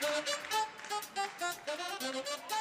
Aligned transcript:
Thank 0.00 0.28
you. 2.50 2.55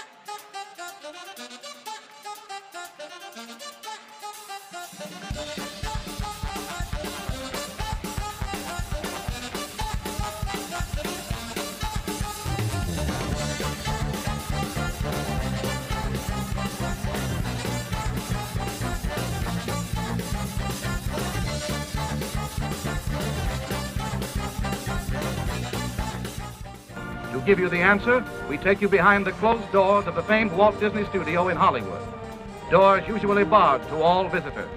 Give 27.45 27.59
you 27.59 27.69
the 27.69 27.79
answer, 27.79 28.25
we 28.49 28.57
take 28.57 28.81
you 28.81 28.89
behind 28.89 29.25
the 29.25 29.31
closed 29.33 29.71
doors 29.71 30.07
of 30.07 30.15
the 30.15 30.23
famed 30.23 30.51
Walt 30.51 30.79
Disney 30.79 31.05
Studio 31.05 31.49
in 31.49 31.57
Hollywood. 31.57 32.01
Doors 32.71 33.03
usually 33.07 33.43
barred 33.43 33.87
to 33.89 34.01
all 34.01 34.27
visitors. 34.27 34.69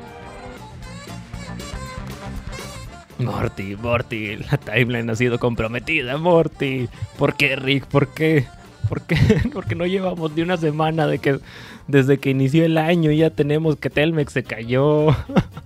Morty, 3.18 3.74
Morty, 3.74 4.36
la 4.36 4.58
timeline 4.58 5.10
ha 5.10 5.16
sido 5.16 5.38
comprometida, 5.38 6.18
Morty. 6.18 6.88
¿Por 7.16 7.34
qué, 7.34 7.56
Rick? 7.56 7.86
¿Por 7.86 8.08
qué? 8.08 8.46
¿Por 8.88 9.02
qué? 9.02 9.16
Porque 9.52 9.74
no 9.74 9.86
llevamos 9.86 10.32
ni 10.32 10.42
una 10.42 10.56
semana 10.56 11.06
de 11.06 11.18
que 11.18 11.40
desde 11.88 12.18
que 12.18 12.30
inició 12.30 12.64
el 12.64 12.78
año 12.78 13.10
ya 13.10 13.30
tenemos 13.30 13.76
que 13.76 13.90
Telmex 13.90 14.32
se 14.32 14.44
cayó. 14.44 15.08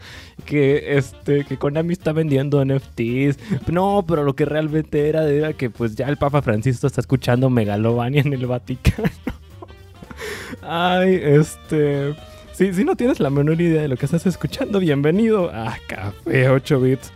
que 0.42 0.96
este 0.96 1.44
que 1.44 1.56
Konami 1.56 1.92
está 1.92 2.12
vendiendo 2.12 2.64
NFTs. 2.64 3.38
No, 3.68 4.04
pero 4.06 4.24
lo 4.24 4.34
que 4.34 4.44
realmente 4.44 5.08
era 5.08 5.28
era 5.28 5.52
que 5.52 5.70
pues 5.70 5.94
ya 5.94 6.08
el 6.08 6.16
Papa 6.16 6.42
Francisco 6.42 6.86
está 6.86 7.00
escuchando 7.00 7.50
Megalovania 7.50 8.20
en 8.20 8.32
el 8.32 8.46
Vaticano. 8.46 9.08
Ay, 10.62 11.20
este 11.22 12.14
si, 12.52 12.74
si 12.74 12.84
no 12.84 12.96
tienes 12.96 13.18
la 13.18 13.30
menor 13.30 13.60
idea 13.60 13.82
de 13.82 13.88
lo 13.88 13.96
que 13.96 14.04
estás 14.04 14.26
escuchando, 14.26 14.78
bienvenido 14.78 15.50
a 15.50 15.76
Café 15.88 16.48
8 16.48 16.80
bits 16.80 17.12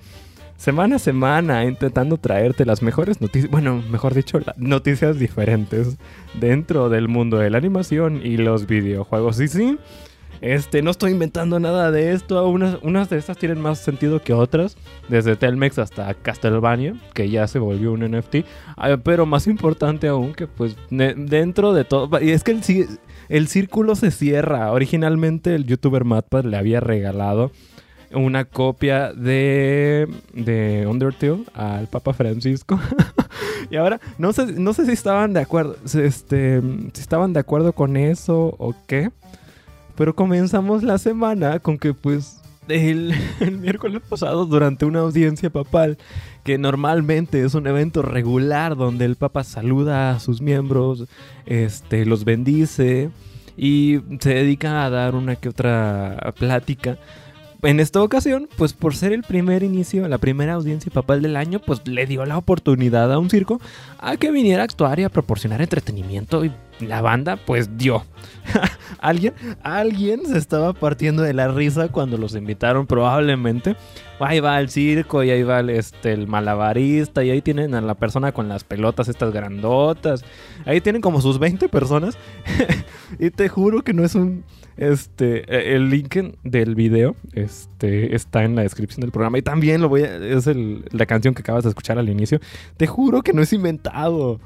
semana 0.56 0.96
a 0.96 0.98
semana 0.98 1.64
intentando 1.64 2.16
traerte 2.16 2.64
las 2.64 2.82
mejores 2.82 3.20
noticias, 3.20 3.50
bueno, 3.50 3.82
mejor 3.90 4.14
dicho, 4.14 4.40
noticias 4.56 5.18
diferentes 5.18 5.96
dentro 6.40 6.88
del 6.88 7.08
mundo 7.08 7.38
de 7.38 7.50
la 7.50 7.58
animación 7.58 8.20
y 8.24 8.36
los 8.36 8.66
videojuegos. 8.66 9.40
Y 9.40 9.48
sí, 9.48 9.78
este, 10.40 10.82
no 10.82 10.90
estoy 10.90 11.12
inventando 11.12 11.58
nada 11.58 11.90
de 11.90 12.12
esto. 12.12 12.46
Unas, 12.48 12.78
unas 12.82 13.08
de 13.08 13.18
estas 13.18 13.38
tienen 13.38 13.60
más 13.60 13.78
sentido 13.78 14.20
que 14.20 14.32
otras. 14.32 14.76
Desde 15.08 15.36
Telmex 15.36 15.78
hasta 15.78 16.12
Castlevania, 16.14 16.94
que 17.14 17.30
ya 17.30 17.46
se 17.46 17.58
volvió 17.58 17.92
un 17.92 18.00
NFT. 18.00 18.36
Ah, 18.76 18.96
pero 19.02 19.26
más 19.26 19.46
importante 19.46 20.08
aún 20.08 20.34
que 20.34 20.46
pues 20.46 20.76
dentro 20.90 21.72
de 21.72 21.84
todo... 21.84 22.20
Y 22.20 22.30
es 22.30 22.42
que 22.42 22.58
el, 23.28 23.48
círculo 23.48 23.94
se 23.94 24.10
cierra. 24.10 24.72
Originalmente 24.72 25.54
el 25.54 25.64
youtuber 25.64 26.04
MatPad 26.04 26.44
le 26.44 26.56
había 26.56 26.80
regalado 26.80 27.50
una 28.12 28.44
copia 28.44 29.12
de, 29.12 30.08
de 30.32 30.86
Undertale 30.86 31.44
al 31.54 31.88
Papa 31.88 32.12
Francisco. 32.12 32.78
y 33.70 33.76
ahora, 33.76 34.00
no 34.18 34.32
sé, 34.32 34.46
no 34.46 34.72
sé 34.72 34.86
si 34.86 34.92
estaban 34.92 35.32
de 35.32 35.40
acuerdo, 35.40 35.76
este, 35.84 36.62
si 36.92 37.00
estaban 37.00 37.32
de 37.32 37.40
acuerdo 37.40 37.72
con 37.72 37.96
eso 37.96 38.54
o 38.58 38.74
qué. 38.86 39.10
Pero 39.96 40.14
comenzamos 40.14 40.82
la 40.82 40.98
semana 40.98 41.58
con 41.58 41.78
que 41.78 41.94
pues 41.94 42.40
el, 42.68 43.14
miércoles 43.60 44.02
pasado 44.08 44.46
durante 44.46 44.84
una 44.84 45.00
audiencia 45.00 45.50
papal, 45.50 45.98
que 46.44 46.58
normalmente 46.58 47.44
es 47.44 47.54
un 47.54 47.66
evento 47.66 48.02
regular 48.02 48.76
donde 48.76 49.04
el 49.04 49.16
Papa 49.16 49.44
saluda 49.44 50.10
a 50.10 50.20
sus 50.20 50.40
miembros, 50.40 51.04
este, 51.46 52.04
los 52.04 52.24
bendice 52.24 53.10
y 53.56 54.00
se 54.20 54.34
dedica 54.34 54.84
a 54.84 54.90
dar 54.90 55.14
una 55.14 55.36
que 55.36 55.48
otra 55.48 56.34
plática. 56.38 56.98
En 57.62 57.80
esta 57.80 58.02
ocasión, 58.02 58.48
pues 58.56 58.74
por 58.74 58.94
ser 58.94 59.12
el 59.12 59.22
primer 59.22 59.62
inicio, 59.62 60.06
la 60.08 60.18
primera 60.18 60.54
audiencia 60.54 60.92
papal 60.92 61.22
del 61.22 61.36
año, 61.36 61.58
pues 61.58 61.86
le 61.86 62.06
dio 62.06 62.24
la 62.26 62.36
oportunidad 62.36 63.12
a 63.12 63.18
un 63.18 63.30
circo 63.30 63.60
a 63.98 64.16
que 64.16 64.30
viniera 64.30 64.62
a 64.62 64.64
actuar 64.64 65.00
y 65.00 65.04
a 65.04 65.08
proporcionar 65.08 65.62
entretenimiento 65.62 66.44
y 66.44 66.52
la 66.80 67.00
banda 67.00 67.36
pues 67.36 67.76
dio. 67.76 68.04
alguien, 68.98 69.34
alguien 69.62 70.26
se 70.26 70.38
estaba 70.38 70.72
partiendo 70.72 71.22
de 71.22 71.34
la 71.34 71.48
risa 71.48 71.88
cuando 71.88 72.18
los 72.18 72.34
invitaron 72.34 72.86
probablemente. 72.86 73.76
Ahí 74.18 74.40
va 74.40 74.58
el 74.60 74.70
circo 74.70 75.22
y 75.22 75.30
ahí 75.30 75.42
va 75.42 75.60
el, 75.60 75.70
este, 75.70 76.12
el 76.12 76.26
malabarista 76.26 77.22
y 77.22 77.30
ahí 77.30 77.42
tienen 77.42 77.74
a 77.74 77.80
la 77.80 77.94
persona 77.94 78.32
con 78.32 78.48
las 78.48 78.64
pelotas 78.64 79.08
estas 79.08 79.32
grandotas. 79.32 80.24
Ahí 80.64 80.80
tienen 80.80 81.02
como 81.02 81.20
sus 81.20 81.38
20 81.38 81.68
personas. 81.68 82.16
y 83.18 83.30
te 83.30 83.48
juro 83.48 83.82
que 83.82 83.92
no 83.92 84.04
es 84.04 84.14
un 84.14 84.44
este, 84.76 85.44
e, 85.52 85.74
el 85.74 85.88
link 85.88 86.16
del 86.44 86.74
video 86.74 87.16
este, 87.32 88.14
está 88.14 88.44
en 88.44 88.56
la 88.56 88.62
descripción 88.62 89.00
del 89.00 89.10
programa 89.10 89.38
y 89.38 89.42
también 89.42 89.80
lo 89.80 89.88
voy 89.88 90.02
a, 90.02 90.16
es 90.16 90.46
la 90.92 91.06
canción 91.06 91.34
que 91.34 91.40
acabas 91.40 91.64
de 91.64 91.70
escuchar 91.70 91.98
al 91.98 92.08
inicio. 92.08 92.40
Te 92.76 92.86
juro 92.86 93.22
que 93.22 93.32
no 93.32 93.42
es 93.42 93.52
inventado. 93.52 94.40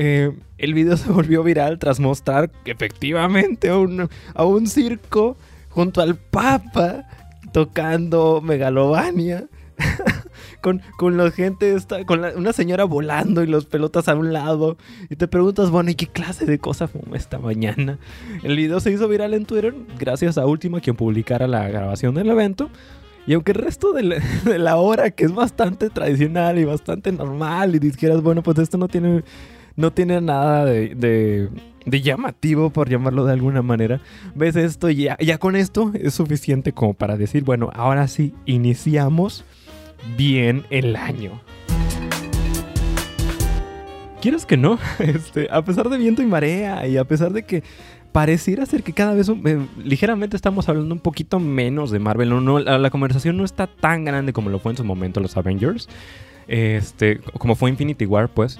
Eh, 0.00 0.30
el 0.58 0.74
video 0.74 0.96
se 0.96 1.10
volvió 1.10 1.42
viral 1.42 1.80
tras 1.80 1.98
mostrar 1.98 2.52
efectivamente 2.64 3.68
a 3.68 3.76
un, 3.76 4.08
a 4.32 4.44
un 4.44 4.68
circo 4.68 5.36
junto 5.70 6.00
al 6.00 6.14
Papa 6.14 7.04
tocando 7.52 8.40
Megalovania. 8.40 9.48
con, 10.60 10.82
con 10.96 11.16
la 11.16 11.30
gente, 11.30 11.74
esta, 11.74 12.04
con 12.04 12.24
una 12.24 12.52
señora 12.52 12.84
volando 12.84 13.42
y 13.42 13.48
los 13.48 13.66
pelotas 13.66 14.08
a 14.08 14.14
un 14.14 14.32
lado. 14.32 14.76
Y 15.10 15.16
te 15.16 15.26
preguntas, 15.26 15.70
bueno, 15.70 15.90
¿y 15.90 15.94
qué 15.96 16.06
clase 16.06 16.46
de 16.46 16.58
cosa 16.60 16.86
fue 16.86 17.00
esta 17.14 17.38
mañana? 17.38 17.98
El 18.44 18.56
video 18.56 18.78
se 18.78 18.92
hizo 18.92 19.08
viral 19.08 19.34
en 19.34 19.46
Twitter 19.46 19.74
gracias 19.98 20.38
a 20.38 20.46
Última 20.46 20.80
quien 20.80 20.94
publicara 20.94 21.48
la 21.48 21.68
grabación 21.68 22.14
del 22.14 22.30
evento. 22.30 22.70
Y 23.26 23.34
aunque 23.34 23.52
el 23.52 23.58
resto 23.58 23.92
de 24.44 24.58
la, 24.58 24.76
hora, 24.76 25.10
que 25.10 25.24
es 25.24 25.34
bastante 25.34 25.90
tradicional 25.90 26.58
y 26.58 26.64
bastante 26.64 27.12
normal, 27.12 27.74
y 27.74 27.78
dijeras, 27.78 28.22
bueno, 28.22 28.42
pues 28.42 28.58
esto 28.58 28.78
no 28.78 28.88
tiene, 28.88 29.22
no 29.78 29.92
tiene 29.92 30.20
nada 30.20 30.64
de, 30.64 31.48
llamativo, 31.86 32.70
por 32.70 32.90
llamarlo 32.90 33.24
de 33.24 33.32
alguna 33.32 33.62
manera, 33.62 34.00
ves 34.34 34.56
esto 34.56 34.90
y 34.90 35.08
ya, 35.20 35.38
con 35.38 35.54
esto 35.54 35.92
es 35.94 36.14
suficiente 36.14 36.72
como 36.72 36.94
para 36.94 37.16
decir, 37.16 37.44
bueno, 37.44 37.70
ahora 37.72 38.08
sí, 38.08 38.34
iniciamos 38.44 39.44
bien 40.16 40.64
el 40.70 40.96
año. 40.96 41.40
¿Quieres 44.20 44.46
que 44.46 44.56
no? 44.56 44.80
Este, 44.98 45.46
a 45.48 45.62
pesar 45.64 45.88
de 45.88 45.96
viento 45.96 46.22
y 46.22 46.26
marea 46.26 46.84
y 46.88 46.96
a 46.96 47.04
pesar 47.04 47.32
de 47.32 47.44
que 47.44 47.62
pareciera 48.10 48.66
ser 48.66 48.82
que 48.82 48.92
cada 48.92 49.14
vez 49.14 49.28
eh, 49.28 49.64
ligeramente 49.84 50.34
estamos 50.34 50.68
hablando 50.68 50.92
un 50.92 51.00
poquito 51.00 51.38
menos 51.38 51.92
de 51.92 52.00
Marvel. 52.00 52.30
No, 52.44 52.58
la, 52.58 52.90
conversación 52.90 53.36
no 53.36 53.44
está 53.44 53.68
tan 53.68 54.04
grande 54.04 54.32
como 54.32 54.50
lo 54.50 54.58
fue 54.58 54.72
en 54.72 54.76
su 54.76 54.82
momento 54.82 55.20
los 55.20 55.36
Avengers. 55.36 55.88
Este, 56.48 57.20
como 57.38 57.54
fue 57.54 57.70
Infinity 57.70 58.06
War, 58.06 58.28
pues. 58.28 58.58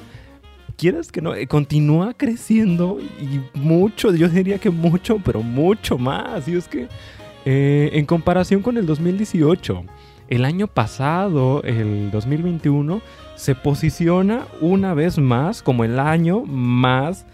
¿Quieres 0.78 1.10
que 1.10 1.20
no? 1.20 1.34
Eh, 1.34 1.48
continúa 1.48 2.14
creciendo 2.14 2.98
y 3.20 3.40
mucho, 3.58 4.14
yo 4.14 4.28
diría 4.28 4.58
que 4.58 4.70
mucho, 4.70 5.20
pero 5.24 5.42
mucho 5.42 5.98
más. 5.98 6.46
Y 6.46 6.54
es 6.54 6.68
que 6.68 6.86
eh, 7.44 7.90
en 7.94 8.06
comparación 8.06 8.62
con 8.62 8.76
el 8.76 8.86
2018 8.86 9.82
el 10.28 10.44
año 10.44 10.68
pasado, 10.68 11.62
el 11.64 12.12
2021, 12.12 13.02
se 13.34 13.56
posiciona 13.56 14.46
una 14.60 14.94
vez 14.94 15.18
más 15.18 15.62
como 15.64 15.82
el 15.82 15.98
año 15.98 16.44
más 16.44 17.26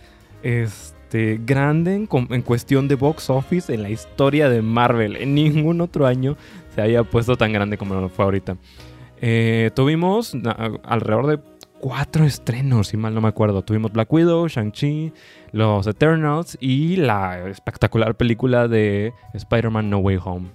este, 0.42 1.38
grande 1.44 1.96
en, 1.96 2.42
cuestión 2.42 2.88
de 2.88 2.94
box 2.94 3.28
office 3.28 3.74
en 3.74 3.82
la 3.82 3.90
historia 3.90 4.48
de 4.48 4.62
Marvel. 4.62 5.16
En 5.16 5.34
ningún 5.34 5.82
otro 5.82 6.06
año 6.06 6.38
se 6.74 6.80
haya 6.80 7.02
puesto 7.02 7.36
tan 7.36 7.52
grande 7.52 7.76
como 7.76 7.94
lo 7.94 8.08
fue 8.08 8.24
ahorita. 8.24 8.56
Eh, 9.20 9.70
tuvimos 9.74 10.36
alrededor 10.82 11.26
de 11.26 11.38
cuatro 11.84 12.24
estrenos, 12.24 12.88
si 12.88 12.96
mal 12.96 13.12
no 13.12 13.20
me 13.20 13.28
acuerdo. 13.28 13.60
Tuvimos 13.60 13.92
Black 13.92 14.10
Widow, 14.10 14.48
Shang-Chi, 14.48 15.12
Los 15.52 15.86
Eternals 15.86 16.56
y 16.58 16.96
la 16.96 17.46
espectacular 17.50 18.16
película 18.16 18.68
de 18.68 19.12
Spider-Man 19.34 19.90
No 19.90 19.98
Way 19.98 20.18
Home. 20.24 20.46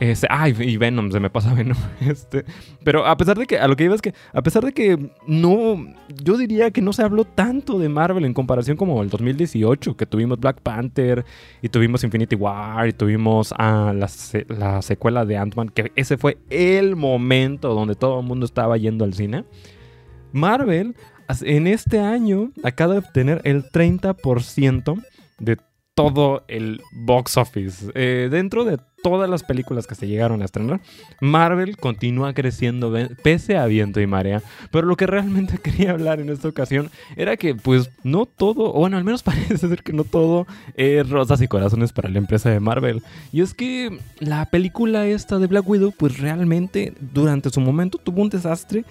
Este, 0.00 0.26
ay, 0.28 0.54
y 0.58 0.76
Venom, 0.76 1.10
se 1.10 1.18
me 1.18 1.30
pasa 1.30 1.54
Venom. 1.54 1.78
Este, 2.02 2.44
pero 2.84 3.06
a 3.06 3.16
pesar 3.16 3.38
de 3.38 3.46
que, 3.46 3.58
a 3.58 3.66
lo 3.66 3.74
que 3.74 3.84
iba 3.84 3.94
es 3.94 4.02
que, 4.02 4.12
a 4.34 4.42
pesar 4.42 4.66
de 4.66 4.72
que 4.72 5.12
no, 5.26 5.82
yo 6.22 6.36
diría 6.36 6.70
que 6.70 6.82
no 6.82 6.92
se 6.92 7.02
habló 7.02 7.24
tanto 7.24 7.78
de 7.78 7.88
Marvel 7.88 8.26
en 8.26 8.34
comparación 8.34 8.76
como 8.76 9.02
el 9.02 9.08
2018, 9.08 9.96
que 9.96 10.04
tuvimos 10.04 10.38
Black 10.38 10.60
Panther 10.60 11.24
y 11.62 11.70
tuvimos 11.70 12.04
Infinity 12.04 12.36
War 12.36 12.86
y 12.86 12.92
tuvimos 12.92 13.54
a 13.56 13.94
la, 13.94 14.10
la 14.48 14.82
secuela 14.82 15.24
de 15.24 15.38
Ant-Man, 15.38 15.70
que 15.70 15.90
ese 15.96 16.18
fue 16.18 16.36
el 16.50 16.96
momento 16.96 17.72
donde 17.72 17.94
todo 17.94 18.20
el 18.20 18.26
mundo 18.26 18.44
estaba 18.44 18.76
yendo 18.76 19.06
al 19.06 19.14
cine. 19.14 19.46
Marvel, 20.36 20.94
en 21.42 21.66
este 21.66 21.98
año, 21.98 22.52
acaba 22.62 22.92
de 22.92 22.98
obtener 23.00 23.40
el 23.44 23.64
30% 23.64 25.02
de 25.38 25.56
todo 25.96 26.44
el 26.46 26.82
box 26.92 27.38
office. 27.38 27.90
Eh, 27.94 28.28
dentro 28.30 28.66
de 28.66 28.78
todas 29.02 29.30
las 29.30 29.42
películas 29.42 29.86
que 29.86 29.94
se 29.94 30.06
llegaron 30.06 30.42
a 30.42 30.44
estrenar, 30.44 30.80
Marvel 31.20 31.78
continúa 31.78 32.34
creciendo 32.34 32.94
pese 33.22 33.56
a 33.56 33.64
viento 33.64 34.00
y 34.02 34.06
marea. 34.06 34.42
Pero 34.70 34.86
lo 34.86 34.96
que 34.96 35.06
realmente 35.06 35.56
quería 35.62 35.92
hablar 35.92 36.20
en 36.20 36.28
esta 36.28 36.48
ocasión 36.48 36.90
era 37.16 37.38
que 37.38 37.54
pues 37.54 37.90
no 38.04 38.26
todo, 38.26 38.74
o 38.74 38.80
bueno, 38.80 38.98
al 38.98 39.04
menos 39.04 39.22
parece 39.24 39.56
ser 39.56 39.82
que 39.82 39.94
no 39.94 40.04
todo 40.04 40.46
es 40.74 41.08
rosas 41.08 41.40
y 41.40 41.48
corazones 41.48 41.94
para 41.94 42.10
la 42.10 42.18
empresa 42.18 42.50
de 42.50 42.60
Marvel. 42.60 43.02
Y 43.32 43.40
es 43.40 43.54
que 43.54 43.98
la 44.20 44.44
película 44.50 45.06
esta 45.06 45.38
de 45.38 45.46
Black 45.46 45.66
Widow 45.66 45.94
pues 45.96 46.18
realmente 46.18 46.92
durante 47.00 47.48
su 47.48 47.62
momento 47.62 47.96
tuvo 47.96 48.20
un 48.20 48.28
desastre. 48.28 48.84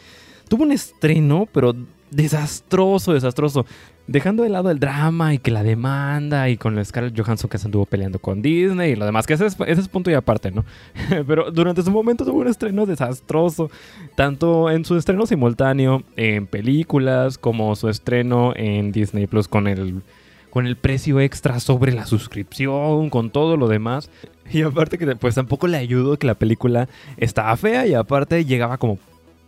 Tuvo 0.48 0.64
un 0.64 0.72
estreno, 0.72 1.48
pero 1.52 1.74
desastroso, 2.12 3.14
desastroso. 3.14 3.66
Dejando 4.08 4.44
de 4.44 4.50
lado 4.50 4.70
el 4.70 4.80
drama 4.80 5.34
y 5.34 5.40
que 5.40 5.50
la 5.50 5.64
demanda 5.64 6.48
y 6.50 6.58
con 6.58 6.76
la 6.76 6.86
Scarlett 6.86 7.20
Johansson 7.20 7.50
que 7.50 7.58
se 7.58 7.66
anduvo 7.66 7.88
peleando 7.88 8.20
con 8.20 8.44
Disney 8.44 8.92
y 8.92 8.96
lo 8.96 9.06
demás, 9.06 9.26
que 9.26 9.34
ese 9.34 9.48
es, 9.48 9.58
ese 9.66 9.82
es 9.82 9.88
punto 9.88 10.12
y 10.12 10.14
aparte, 10.14 10.52
¿no? 10.52 10.64
Pero 11.28 11.50
durante 11.50 11.82
su 11.82 11.90
momento 11.90 12.24
tuvo 12.24 12.42
un 12.42 12.48
estreno 12.48 12.86
desastroso, 12.86 13.72
tanto 14.16 14.70
en 14.70 14.86
su 14.86 14.96
estreno 14.96 15.26
simultáneo 15.26 16.04
en 16.16 16.46
películas 16.46 17.40
como 17.40 17.76
su 17.76 17.90
estreno 17.90 18.54
en 18.56 18.92
Disney 18.92 19.26
Plus 19.26 19.48
con 19.48 19.68
el 19.68 20.04
con 20.52 20.68
el 20.68 20.78
precio 20.78 21.20
extra 21.20 21.60
sobre 21.60 21.92
la 21.92 22.06
suscripción, 22.06 23.10
con 23.10 23.30
todo 23.30 23.58
lo 23.58 23.68
demás. 23.68 24.10
Y 24.50 24.62
aparte 24.62 24.98
que 24.98 25.16
pues 25.18 25.36
tampoco 25.36 25.68
le 25.68 25.76
ayudó 25.76 26.18
que 26.18 26.28
la 26.28 26.36
película 26.36 26.88
estaba 27.18 27.58
fea 27.58 27.86
y 27.88 27.94
aparte 27.94 28.46
llegaba 28.46 28.78
como 28.78 28.98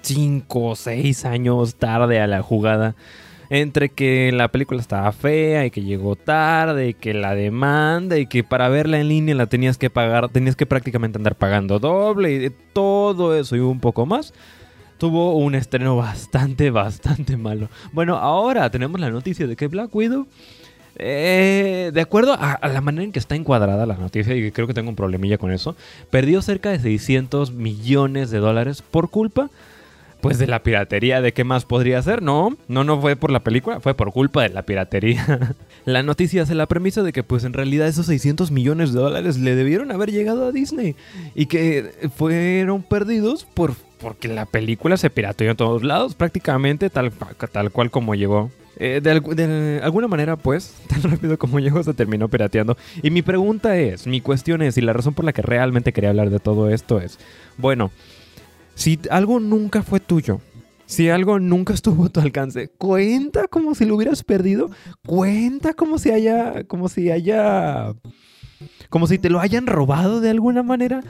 5 0.01 0.63
o 0.63 0.75
6 0.75 1.25
años 1.25 1.75
tarde 1.75 2.19
a 2.19 2.27
la 2.27 2.41
jugada 2.41 2.95
entre 3.49 3.89
que 3.89 4.31
la 4.33 4.49
película 4.49 4.81
estaba 4.81 5.11
fea 5.11 5.65
y 5.65 5.71
que 5.71 5.83
llegó 5.83 6.15
tarde 6.15 6.89
y 6.89 6.93
que 6.93 7.13
la 7.13 7.35
demanda 7.35 8.17
y 8.17 8.27
que 8.27 8.43
para 8.43 8.69
verla 8.69 8.99
en 8.99 9.07
línea 9.07 9.35
la 9.35 9.47
tenías 9.47 9.77
que 9.77 9.89
pagar, 9.89 10.29
tenías 10.29 10.55
que 10.55 10.65
prácticamente 10.65 11.17
andar 11.17 11.35
pagando 11.35 11.79
doble 11.79 12.33
y 12.33 12.51
todo 12.73 13.37
eso 13.37 13.55
y 13.55 13.59
un 13.59 13.79
poco 13.79 14.05
más. 14.05 14.33
Tuvo 14.97 15.35
un 15.37 15.55
estreno 15.55 15.95
bastante, 15.95 16.69
bastante 16.71 17.37
malo. 17.37 17.69
Bueno, 17.93 18.17
ahora 18.17 18.69
tenemos 18.69 18.99
la 18.99 19.09
noticia 19.09 19.47
de 19.47 19.55
que 19.55 19.67
Black 19.67 19.95
Widow, 19.95 20.27
eh, 20.95 21.91
de 21.93 22.01
acuerdo 22.01 22.33
a, 22.33 22.53
a, 22.53 22.67
la 22.67 22.81
manera 22.81 23.03
en 23.03 23.11
que 23.11 23.19
está 23.19 23.35
encuadrada 23.35 23.85
la 23.85 23.95
noticia, 23.95 24.35
y 24.35 24.51
creo 24.51 24.65
que 24.65 24.73
tengo 24.73 24.89
un 24.89 24.95
problemilla 24.95 25.37
con 25.37 25.51
eso, 25.51 25.75
perdió 26.09 26.41
cerca 26.41 26.71
de 26.71 26.79
600 26.79 27.51
millones 27.51 28.31
de 28.31 28.39
dólares 28.39 28.81
por 28.81 29.11
culpa 29.11 29.51
pues 30.27 30.39
de 30.39 30.47
la 30.47 30.61
piratería, 30.61 31.21
¿de 31.21 31.31
qué 31.33 31.43
más 31.43 31.65
podría 31.65 32.01
ser? 32.01 32.21
No, 32.21 32.57
no, 32.67 32.83
no 32.83 32.99
fue 32.99 33.15
por 33.15 33.31
la 33.31 33.39
película, 33.43 33.79
fue 33.79 33.93
por 33.93 34.11
culpa 34.11 34.43
de 34.43 34.49
la 34.49 34.63
piratería. 34.63 35.55
la 35.85 36.03
noticia 36.03 36.43
hace 36.43 36.53
la 36.53 36.65
premisa 36.65 37.01
de 37.01 37.13
que 37.13 37.23
pues 37.23 37.43
en 37.43 37.53
realidad 37.53 37.87
esos 37.87 38.07
600 38.07 38.51
millones 38.51 38.93
de 38.93 38.99
dólares 38.99 39.37
le 39.37 39.55
debieron 39.55 39.91
haber 39.91 40.11
llegado 40.11 40.45
a 40.45 40.51
Disney 40.51 40.95
y 41.33 41.45
que 41.45 41.91
fueron 42.15 42.83
perdidos 42.83 43.45
por, 43.53 43.73
porque 43.99 44.27
la 44.27 44.45
película 44.45 44.97
se 44.97 45.09
pirateó 45.09 45.49
en 45.49 45.57
todos 45.57 45.83
lados, 45.83 46.15
prácticamente 46.15 46.89
tal, 46.89 47.11
tal 47.51 47.71
cual 47.71 47.89
como 47.89 48.15
llegó. 48.15 48.51
Eh, 48.79 49.01
de, 49.01 49.79
alguna 49.81 50.07
manera, 50.07 50.35
pues, 50.35 50.75
tan 50.87 51.01
rápido 51.03 51.37
como 51.37 51.59
llegó, 51.59 51.81
se 51.83 51.93
terminó 51.93 52.27
pirateando. 52.27 52.77
Y 53.01 53.09
mi 53.09 53.21
pregunta 53.21 53.77
es, 53.77 54.05
mi 54.05 54.21
cuestión 54.21 54.61
es, 54.61 54.77
y 54.77 54.81
la 54.81 54.93
razón 54.93 55.13
por 55.13 55.25
la 55.25 55.33
que 55.33 55.41
realmente 55.41 55.93
quería 55.93 56.11
hablar 56.11 56.29
de 56.29 56.39
todo 56.39 56.69
esto 56.69 56.99
es, 56.99 57.17
bueno, 57.57 57.91
si 58.77 58.99
algo 59.09 59.39
nunca 59.39 59.81
fue 59.81 59.99
tuyo, 59.99 60.39
si 60.85 61.09
algo 61.09 61.39
nunca 61.39 61.73
estuvo 61.73 62.05
a 62.05 62.09
tu 62.09 62.19
alcance, 62.19 62.69
cuenta 62.69 63.47
como 63.47 63.73
si 63.73 63.85
lo 63.85 63.95
hubieras 63.95 64.23
perdido, 64.23 64.69
cuenta 65.03 65.73
como 65.73 65.97
si 65.97 66.11
haya, 66.11 66.63
como 66.65 66.87
si 66.87 67.09
haya, 67.09 67.95
como 68.91 69.07
si 69.07 69.17
te 69.17 69.31
lo 69.31 69.39
hayan 69.39 69.65
robado 69.65 70.21
de 70.21 70.29
alguna 70.29 70.61
manera. 70.61 71.01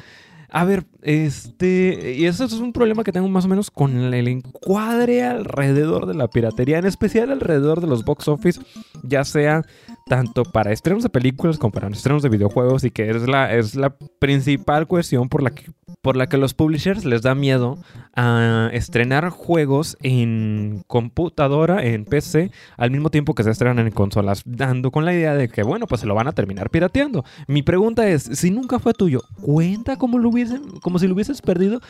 A 0.50 0.64
ver, 0.64 0.86
este, 1.02 2.16
y 2.18 2.26
eso 2.26 2.46
es 2.46 2.54
un 2.54 2.72
problema 2.72 3.04
que 3.04 3.12
tengo 3.12 3.28
más 3.28 3.44
o 3.44 3.50
menos 3.50 3.70
con 3.70 4.14
el 4.14 4.28
encuadre 4.30 5.26
alrededor 5.26 6.06
de 6.06 6.14
la 6.14 6.30
piratería, 6.30 6.78
en 6.78 6.86
especial 6.86 7.32
alrededor 7.32 7.82
de 7.82 7.88
los 7.88 8.06
box 8.06 8.30
office, 8.30 8.62
ya 9.04 9.26
sea 9.26 9.64
tanto 10.06 10.44
para 10.46 10.72
estrenos 10.72 11.04
de 11.04 11.10
películas 11.10 11.58
como 11.58 11.74
para 11.74 11.90
estrenos 11.90 12.24
de 12.24 12.30
videojuegos 12.30 12.86
y 12.86 12.92
que 12.92 13.10
es 13.10 13.28
la, 13.28 13.54
es 13.54 13.76
la 13.76 13.94
principal 14.20 14.88
cuestión 14.88 15.28
por 15.28 15.44
la 15.44 15.50
que 15.50 15.66
por 16.02 16.16
la 16.16 16.28
que 16.28 16.38
los 16.38 16.54
publishers 16.54 17.06
les 17.06 17.22
da 17.22 17.36
miedo 17.36 17.78
a 18.16 18.70
estrenar 18.72 19.30
juegos 19.30 19.98
en 20.02 20.84
computadora, 20.88 21.84
en 21.84 22.06
PC, 22.06 22.52
al 22.78 22.92
mismo 22.92 23.10
tiempo 23.10 23.36
que 23.36 23.44
se 23.44 23.52
estrenan 23.52 23.80
en 23.80 23.92
consolas, 23.92 24.42
dando 24.46 24.92
con 24.92 25.06
la 25.06 25.14
idea 25.14 25.34
de 25.34 25.50
que, 25.50 25.64
bueno, 25.64 25.88
pues 25.88 26.02
se 26.02 26.08
lo 26.08 26.16
van 26.16 26.28
a 26.28 26.32
terminar 26.32 26.70
pirateando. 26.70 27.26
Mi 27.48 27.64
pregunta 27.64 28.08
es, 28.08 28.24
si 28.24 28.52
nunca 28.52 28.80
fue 28.80 28.94
tuyo, 28.94 29.22
¿cuenta 29.42 29.98
como, 29.98 30.18
lo 30.18 30.30
hubiesen, 30.30 30.80
como 30.82 31.00
si 31.00 31.08
lo 31.08 31.14
hubieses 31.14 31.42
perdido? 31.42 31.82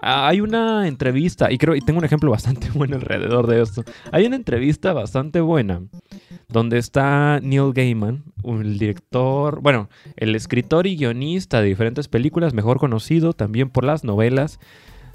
Hay 0.00 0.40
una 0.40 0.88
entrevista, 0.88 1.52
y 1.52 1.58
creo, 1.58 1.74
y 1.74 1.80
tengo 1.80 1.98
un 1.98 2.04
ejemplo 2.04 2.30
bastante 2.30 2.70
bueno 2.74 2.96
alrededor 2.96 3.46
de 3.46 3.62
esto. 3.62 3.84
Hay 4.10 4.26
una 4.26 4.36
entrevista 4.36 4.92
bastante 4.92 5.40
buena 5.40 5.82
donde 6.52 6.78
está 6.78 7.40
Neil 7.42 7.72
Gaiman, 7.72 8.24
un 8.42 8.78
director, 8.78 9.60
bueno, 9.60 9.88
el 10.16 10.36
escritor 10.36 10.86
y 10.86 10.96
guionista 10.96 11.60
de 11.60 11.68
diferentes 11.68 12.08
películas, 12.08 12.54
mejor 12.54 12.78
conocido 12.78 13.32
también 13.32 13.70
por 13.70 13.84
las 13.84 14.04
novelas 14.04 14.60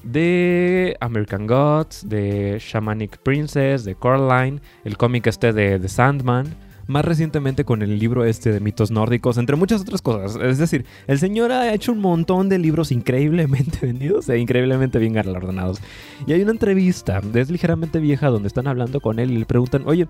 de 0.04 0.98
American 1.00 1.48
Gods, 1.48 2.10
de 2.10 2.58
Shamanic 2.60 3.18
Princess, 3.20 3.86
de 3.86 3.96
Coraline, 3.96 4.62
el 4.84 4.98
cómic 4.98 5.28
este 5.28 5.54
de 5.54 5.80
The 5.80 5.90
Sandman, 5.90 6.56
más 6.88 7.04
recientemente 7.04 7.66
con 7.66 7.82
el 7.82 8.00
libro 8.00 8.26
este 8.26 8.52
de 8.52 8.60
mitos 8.60 8.92
nórdicos, 8.92 9.38
entre 9.38 9.58
muchas 9.58 9.82
otras 9.82 10.02
cosas. 10.02 10.42
Es 10.42 10.58
decir, 10.58 10.86
el 11.06 11.20
señor 11.20 11.52
ha 11.52 11.74
hecho 11.74 11.92
un 11.92 12.00
montón 12.00 12.50
de 12.50 12.58
libros 12.58 12.92
increíblemente 12.92 13.80
vendidos 13.86 14.30
e 14.30 14.40
increíblemente 14.40 14.98
bien 14.98 15.14
galardonados. 15.14 15.82
Y 16.26 16.34
hay 16.34 16.42
una 16.42 16.52
entrevista, 16.52 17.22
es 17.34 17.52
ligeramente 17.52 18.00
vieja, 18.00 18.30
donde 18.30 18.48
están 18.48 18.68
hablando 18.68 19.02
con 19.02 19.20
él 19.20 19.32
y 19.32 19.38
le 19.38 19.46
preguntan, 19.46 19.84
oye, 19.86 20.08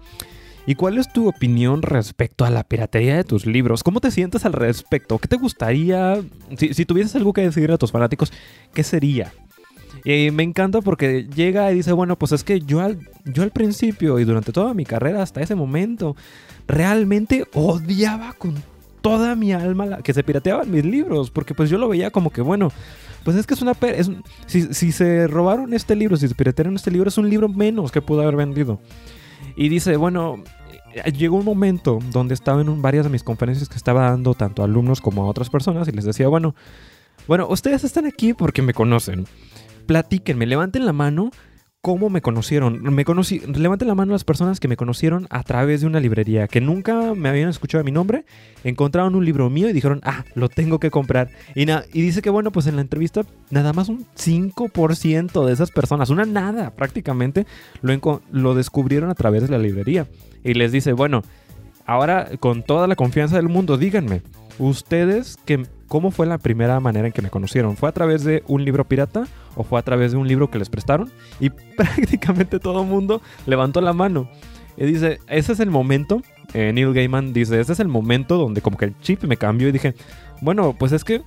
¿Y 0.67 0.75
cuál 0.75 0.97
es 0.97 1.11
tu 1.13 1.29
opinión 1.29 1.81
respecto 1.81 2.43
a 2.43 2.49
la 2.49 2.65
piratería 2.65 3.15
de 3.15 3.23
tus 3.23 3.45
libros? 3.45 3.83
¿Cómo 3.83 4.01
te 4.01 4.11
sientes 4.11 4.45
al 4.45 4.51
respecto? 4.51 5.17
¿Qué 5.17 5.29
te 5.29 5.37
gustaría? 5.37 6.21
Si, 6.57 6.85
tuvieses 6.85 7.15
algo 7.15 7.31
que 7.31 7.41
decir 7.41 7.71
a 7.71 7.77
tus 7.77 7.93
fanáticos, 7.93 8.33
¿qué 8.73 8.83
sería? 8.83 9.31
Y 10.03 10.29
me 10.31 10.43
encanta 10.43 10.81
porque 10.81 11.25
llega 11.33 11.71
y 11.71 11.75
dice, 11.75 11.93
bueno, 11.93 12.17
pues 12.17 12.33
es 12.33 12.43
que 12.43 12.59
yo 12.59 12.81
al, 12.81 12.99
yo 13.23 13.43
al 13.43 13.51
principio 13.51 14.19
y 14.19 14.25
durante 14.25 14.51
toda 14.51 14.73
mi 14.73 14.83
carrera 14.83 15.23
hasta 15.23 15.39
ese 15.39 15.55
momento 15.55 16.17
realmente 16.67 17.45
odiaba 17.53 18.33
con 18.33 18.55
toda 18.99 19.35
mi 19.35 19.53
alma 19.53 19.99
que 20.03 20.13
se 20.13 20.21
pirateaban 20.21 20.69
mis 20.69 20.83
libros, 20.83 21.31
porque 21.31 21.55
pues 21.55 21.69
yo 21.69 21.77
lo 21.77 21.87
veía 21.87 22.11
como 22.11 22.29
que, 22.29 22.41
bueno, 22.41 22.73
pues 23.23 23.37
es 23.37 23.47
que 23.47 23.53
es 23.53 23.61
una... 23.61 23.71
Es, 23.83 24.11
si, 24.47 24.73
si 24.73 24.91
se 24.91 25.27
robaron 25.27 25.73
este 25.73 25.95
libro, 25.95 26.17
si 26.17 26.27
se 26.27 26.35
piratearon 26.35 26.75
este 26.75 26.91
libro, 26.91 27.07
es 27.07 27.17
un 27.17 27.29
libro 27.29 27.47
menos 27.47 27.89
que 27.89 28.01
pudo 28.01 28.21
haber 28.21 28.35
vendido. 28.35 28.81
Y 29.57 29.69
dice, 29.69 29.97
bueno, 29.97 30.43
eh, 30.93 31.11
llegó 31.11 31.35
un 31.35 31.43
momento 31.43 31.97
donde 32.11 32.35
estaba 32.35 32.61
en 32.61 32.81
varias 32.81 33.05
de 33.05 33.09
mis 33.09 33.23
conferencias 33.23 33.67
que 33.67 33.75
estaba 33.75 34.11
dando 34.11 34.35
tanto 34.35 34.61
a 34.61 34.65
alumnos 34.65 35.01
como 35.01 35.23
a 35.23 35.27
otras 35.27 35.49
personas 35.49 35.87
y 35.87 35.91
les 35.91 36.05
decía, 36.05 36.27
bueno, 36.27 36.55
bueno, 37.27 37.47
ustedes 37.49 37.83
están 37.83 38.05
aquí 38.05 38.33
porque 38.33 38.61
me 38.61 38.75
conocen. 38.75 39.25
Platíquenme, 39.87 40.45
levanten 40.45 40.85
la 40.85 40.93
mano 40.93 41.31
cómo 41.87 42.09
me 42.09 42.21
conocieron. 42.21 42.83
Me 42.93 43.05
conocí, 43.05 43.39
levanten 43.39 43.87
la 43.87 43.95
mano 43.95 44.11
las 44.11 44.25
personas 44.25 44.59
que 44.59 44.67
me 44.67 44.75
conocieron 44.75 45.25
a 45.29 45.41
través 45.43 45.79
de 45.79 45.87
una 45.87 46.01
librería, 46.01 46.49
que 46.49 46.59
nunca 46.59 47.13
me 47.15 47.29
habían 47.29 47.47
escuchado 47.47 47.81
mi 47.85 47.93
nombre, 47.93 48.25
encontraron 48.65 49.15
un 49.15 49.23
libro 49.23 49.49
mío 49.49 49.69
y 49.69 49.71
dijeron, 49.71 50.01
ah, 50.03 50.25
lo 50.35 50.49
tengo 50.49 50.81
que 50.81 50.91
comprar. 50.91 51.29
Y, 51.55 51.61
y 51.71 52.01
dice 52.01 52.21
que 52.21 52.29
bueno, 52.29 52.51
pues 52.51 52.67
en 52.67 52.75
la 52.75 52.81
entrevista 52.81 53.21
nada 53.51 53.71
más 53.71 53.87
un 53.87 54.05
5% 54.17 55.45
de 55.45 55.53
esas 55.53 55.71
personas, 55.71 56.09
una 56.09 56.25
nada 56.25 56.71
prácticamente, 56.71 57.47
lo, 57.81 58.21
lo 58.31 58.53
descubrieron 58.53 59.09
a 59.09 59.15
través 59.15 59.43
de 59.43 59.47
la 59.47 59.57
librería. 59.57 60.07
Y 60.43 60.55
les 60.55 60.73
dice, 60.73 60.91
bueno, 60.91 61.21
ahora 61.85 62.31
con 62.41 62.63
toda 62.63 62.87
la 62.87 62.97
confianza 62.97 63.37
del 63.37 63.47
mundo, 63.47 63.77
díganme, 63.77 64.23
ustedes 64.59 65.37
que 65.45 65.65
¿Cómo 65.87 66.11
fue 66.11 66.25
la 66.25 66.37
primera 66.37 66.79
manera 66.81 67.07
en 67.07 67.13
que 67.13 67.21
me 67.21 67.29
conocieron? 67.29 67.77
¿Fue 67.77 67.87
a 67.87 67.93
través 67.93 68.25
de 68.25 68.43
un 68.47 68.65
libro 68.65 68.83
pirata 68.83 69.25
o 69.57 69.63
fue 69.63 69.79
a 69.79 69.83
través 69.83 70.11
de 70.11 70.17
un 70.17 70.27
libro 70.27 70.49
que 70.49 70.59
les 70.59 70.69
prestaron? 70.69 71.11
Y 71.39 71.49
prácticamente 71.75 72.59
todo 72.59 72.83
el 72.83 72.87
mundo 72.87 73.21
levantó 73.45 73.81
la 73.81 73.93
mano. 73.93 74.29
Y 74.77 74.85
dice, 74.85 75.19
ese 75.27 75.53
es 75.53 75.59
el 75.59 75.71
momento, 75.71 76.21
eh, 76.53 76.71
Neil 76.71 76.93
Gaiman 76.93 77.33
dice, 77.33 77.59
ese 77.59 77.73
es 77.73 77.79
el 77.79 77.87
momento 77.87 78.37
donde 78.37 78.61
como 78.61 78.77
que 78.77 78.85
el 78.85 78.99
chip 78.99 79.23
me 79.23 79.35
cambió 79.35 79.67
y 79.67 79.71
dije, 79.71 79.95
bueno, 80.41 80.75
pues 80.77 80.91
es 80.91 81.03
que 81.03 81.23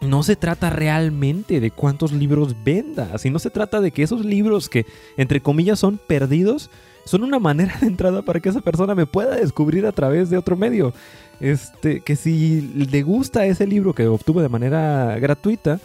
no 0.00 0.22
se 0.22 0.36
trata 0.36 0.70
realmente 0.70 1.60
de 1.60 1.70
cuántos 1.70 2.12
libros 2.12 2.56
vendas, 2.64 3.24
y 3.24 3.30
no 3.30 3.38
se 3.38 3.50
trata 3.50 3.80
de 3.80 3.90
que 3.90 4.02
esos 4.02 4.24
libros 4.24 4.68
que 4.68 4.86
entre 5.16 5.40
comillas 5.40 5.78
son 5.78 5.98
perdidos, 5.98 6.70
son 7.04 7.24
una 7.24 7.38
manera 7.38 7.76
de 7.80 7.86
entrada 7.86 8.22
para 8.22 8.40
que 8.40 8.48
esa 8.48 8.60
persona 8.60 8.94
me 8.94 9.06
pueda 9.06 9.36
descubrir 9.36 9.86
a 9.86 9.92
través 9.92 10.30
de 10.30 10.38
otro 10.38 10.56
medio. 10.56 10.92
Este, 11.40 12.00
que 12.00 12.16
si 12.16 12.60
le 12.60 13.02
gusta 13.02 13.46
ese 13.46 13.66
libro 13.66 13.94
que 13.94 14.06
obtuve 14.06 14.42
de 14.42 14.50
manera 14.50 15.18
gratuita, 15.18 15.80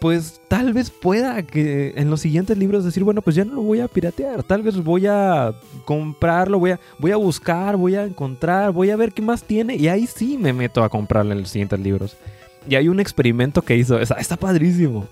pues 0.00 0.40
tal 0.48 0.72
vez 0.72 0.90
pueda 0.90 1.42
que 1.42 1.92
en 1.96 2.10
los 2.10 2.20
siguientes 2.20 2.56
libros 2.56 2.84
decir, 2.84 3.02
bueno, 3.02 3.20
pues 3.22 3.34
ya 3.36 3.44
no 3.44 3.54
lo 3.54 3.62
voy 3.62 3.80
a 3.80 3.88
piratear, 3.88 4.42
tal 4.44 4.62
vez 4.62 4.76
voy 4.82 5.06
a 5.06 5.54
comprarlo, 5.84 6.58
voy 6.58 6.70
a, 6.72 6.80
voy 6.98 7.10
a 7.10 7.16
buscar, 7.16 7.76
voy 7.76 7.96
a 7.96 8.04
encontrar, 8.04 8.70
voy 8.72 8.90
a 8.90 8.96
ver 8.96 9.12
qué 9.12 9.22
más 9.22 9.42
tiene 9.42 9.74
y 9.76 9.88
ahí 9.88 10.06
sí 10.06 10.38
me 10.38 10.52
meto 10.52 10.84
a 10.84 10.88
comprarle 10.88 11.34
los 11.34 11.50
siguientes 11.50 11.80
libros. 11.80 12.16
Y 12.68 12.74
hay 12.74 12.88
un 12.88 13.00
experimento 13.00 13.62
que 13.62 13.76
hizo, 13.76 13.98
está, 13.98 14.36
padrísimo. 14.36 15.08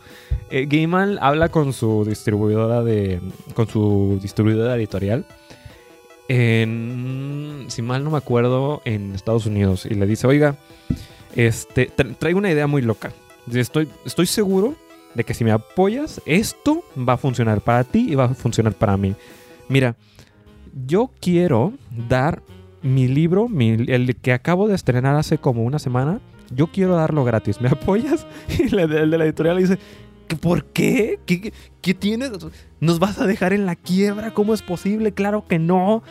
Eh, 0.51 0.67
Gaiman 0.69 1.19
habla 1.21 1.49
con 1.49 1.73
su 1.73 2.05
distribuidora 2.05 2.83
de, 2.83 3.21
con 3.55 3.67
su 3.67 4.19
distribuidora 4.21 4.77
editorial 4.77 5.25
en, 6.29 7.65
si 7.69 7.83
mal 7.83 8.05
no 8.05 8.11
me 8.11 8.19
acuerdo, 8.19 8.83
en 8.85 9.15
Estados 9.15 9.47
Unidos 9.47 9.87
y 9.87 9.95
le 9.95 10.07
dice, 10.07 10.27
oiga, 10.27 10.57
este, 11.35 11.91
tra- 11.91 12.15
traigo 12.19 12.39
una 12.39 12.51
idea 12.51 12.67
muy 12.67 12.83
loca. 12.83 13.13
Estoy, 13.53 13.89
estoy 14.05 14.27
seguro 14.27 14.75
de 15.15 15.25
que 15.25 15.35
si 15.35 15.45
me 15.45 15.53
apoyas, 15.53 16.21
esto 16.27 16.83
va 16.97 17.15
a 17.15 17.17
funcionar 17.17 17.61
para 17.61 17.85
ti 17.85 18.07
y 18.11 18.15
va 18.15 18.25
a 18.25 18.35
funcionar 18.35 18.75
para 18.75 18.97
mí. 18.97 19.15
Mira, 19.69 19.97
yo 20.87 21.11
quiero 21.21 21.73
dar 22.09 22.43
mi 22.83 23.09
libro, 23.09 23.49
el 23.59 24.17
que 24.17 24.33
acabo 24.33 24.69
de 24.69 24.75
estrenar 24.75 25.17
hace 25.17 25.39
como 25.39 25.65
una 25.65 25.79
semana, 25.79 26.21
yo 26.55 26.69
quiero 26.69 26.95
darlo 26.97 27.25
gratis. 27.25 27.61
¿Me 27.61 27.69
apoyas? 27.69 28.27
Y 28.59 28.69
le- 28.69 28.83
el 28.85 29.11
de 29.11 29.19
la 29.19 29.25
editorial 29.25 29.57
le 29.57 29.63
dice, 29.63 29.79
¿qué- 30.29 30.37
¿por 30.37 30.65
qué? 30.67 31.19
¿Qué, 31.27 31.41
qué, 31.41 31.53
qué 31.81 31.95
tienes? 31.95 32.31
¿Nos 32.81 32.99
vas 32.99 33.19
a 33.19 33.27
dejar 33.27 33.53
en 33.53 33.65
la 33.67 33.75
quiebra? 33.75 34.33
¿Cómo 34.35 34.55
es 34.55 34.63
posible? 34.63 35.13
Claro 35.13 35.47
que 35.49 35.59
no. 35.59 36.03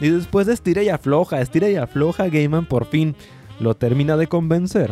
Y 0.00 0.08
después 0.08 0.46
de 0.46 0.54
estira 0.54 0.82
y 0.82 0.88
afloja, 0.88 1.40
estira 1.40 1.68
y 1.68 1.76
afloja, 1.76 2.28
Gaiman 2.28 2.66
por 2.66 2.86
fin 2.86 3.14
lo 3.60 3.74
termina 3.76 4.16
de 4.16 4.26
convencer 4.28 4.90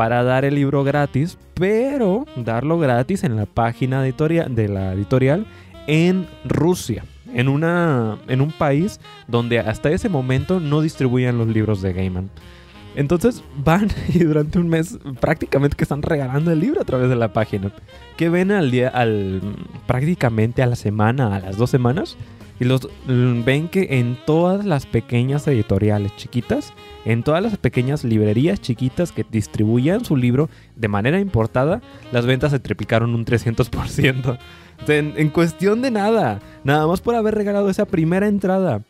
para 0.00 0.24
dar 0.24 0.46
el 0.46 0.54
libro 0.54 0.82
gratis, 0.82 1.36
pero 1.52 2.24
darlo 2.34 2.78
gratis 2.78 3.22
en 3.22 3.36
la 3.36 3.44
página 3.44 4.02
editorial, 4.02 4.54
de 4.54 4.66
la 4.66 4.94
editorial 4.94 5.46
en 5.86 6.26
Rusia, 6.46 7.04
en, 7.34 7.48
una, 7.48 8.16
en 8.26 8.40
un 8.40 8.50
país 8.50 8.98
donde 9.28 9.58
hasta 9.58 9.90
ese 9.90 10.08
momento 10.08 10.58
no 10.58 10.80
distribuían 10.80 11.36
los 11.36 11.48
libros 11.48 11.82
de 11.82 11.92
Gaiman. 11.92 12.30
Entonces 12.96 13.44
van 13.62 13.90
y 14.08 14.20
durante 14.20 14.58
un 14.58 14.70
mes 14.70 14.98
prácticamente 15.20 15.76
que 15.76 15.84
están 15.84 16.00
regalando 16.00 16.50
el 16.50 16.60
libro 16.60 16.80
a 16.80 16.86
través 16.86 17.10
de 17.10 17.16
la 17.16 17.34
página. 17.34 17.70
Que 18.16 18.30
ven 18.30 18.52
al 18.52 18.70
día, 18.70 18.88
al 18.88 19.42
prácticamente 19.86 20.62
a 20.62 20.66
la 20.66 20.76
semana, 20.76 21.36
a 21.36 21.40
las 21.40 21.58
dos 21.58 21.68
semanas. 21.68 22.16
Y 22.60 22.66
los 22.66 22.88
mm, 23.06 23.42
ven 23.44 23.68
que 23.68 23.98
en 23.98 24.18
todas 24.26 24.64
las 24.66 24.86
pequeñas 24.86 25.48
editoriales 25.48 26.14
chiquitas, 26.16 26.72
en 27.04 27.22
todas 27.22 27.42
las 27.42 27.56
pequeñas 27.56 28.04
librerías 28.04 28.60
chiquitas 28.60 29.12
que 29.12 29.24
distribuían 29.28 30.04
su 30.04 30.14
libro 30.14 30.50
de 30.76 30.88
manera 30.88 31.18
importada, 31.18 31.80
las 32.12 32.26
ventas 32.26 32.52
se 32.52 32.60
triplicaron 32.60 33.14
un 33.14 33.24
300%. 33.24 34.38
O 34.82 34.86
sea, 34.86 34.96
en, 34.96 35.14
en 35.16 35.30
cuestión 35.30 35.82
de 35.82 35.90
nada, 35.90 36.40
nada 36.62 36.86
más 36.86 37.00
por 37.00 37.14
haber 37.14 37.34
regalado 37.34 37.70
esa 37.70 37.86
primera 37.86 38.28
entrada. 38.28 38.82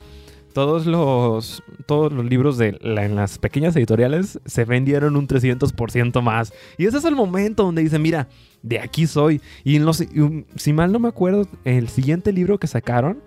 Todos 0.53 0.85
los, 0.85 1.62
todos 1.87 2.12
los 2.12 2.25
libros 2.25 2.59
de 2.59 2.77
en 2.83 3.15
las 3.15 3.39
pequeñas 3.39 3.77
editoriales 3.77 4.41
se 4.47 4.65
vendieron 4.65 5.15
un 5.15 5.29
300% 5.29 6.23
más. 6.23 6.53
Y 6.77 6.87
ese 6.87 6.99
es 6.99 7.05
el 7.05 7.15
momento 7.15 7.62
donde 7.62 7.83
dice, 7.83 8.00
mira, 8.00 8.27
de 8.62 8.81
aquí 8.81 9.07
soy. 9.07 9.41
Y, 9.62 9.77
en 9.77 9.85
y, 10.12 10.21
um, 10.21 10.45
si 10.57 10.73
mal 10.73 10.91
no 10.91 10.99
me 10.99 11.09
acuerdo, 11.09 11.47
el 11.65 11.89
siguiente 11.89 12.33
libro 12.33 12.59
que 12.59 12.67
sacaron, 12.67 13.23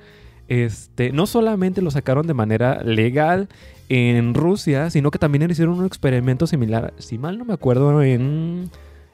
este, 0.48 1.12
no 1.12 1.26
solamente 1.26 1.82
lo 1.82 1.92
sacaron 1.92 2.28
de 2.28 2.34
manera 2.34 2.82
legal 2.84 3.50
en 3.90 4.34
Rusia, 4.34 4.90
sino 4.90 5.12
que 5.12 5.20
también 5.20 5.50
hicieron 5.50 5.80
un 5.80 5.86
experimento 5.86 6.48
similar, 6.48 6.94
si 6.98 7.18
mal 7.18 7.38
no 7.38 7.46
me 7.46 7.54
acuerdo, 7.54 8.02
en, 8.02 8.70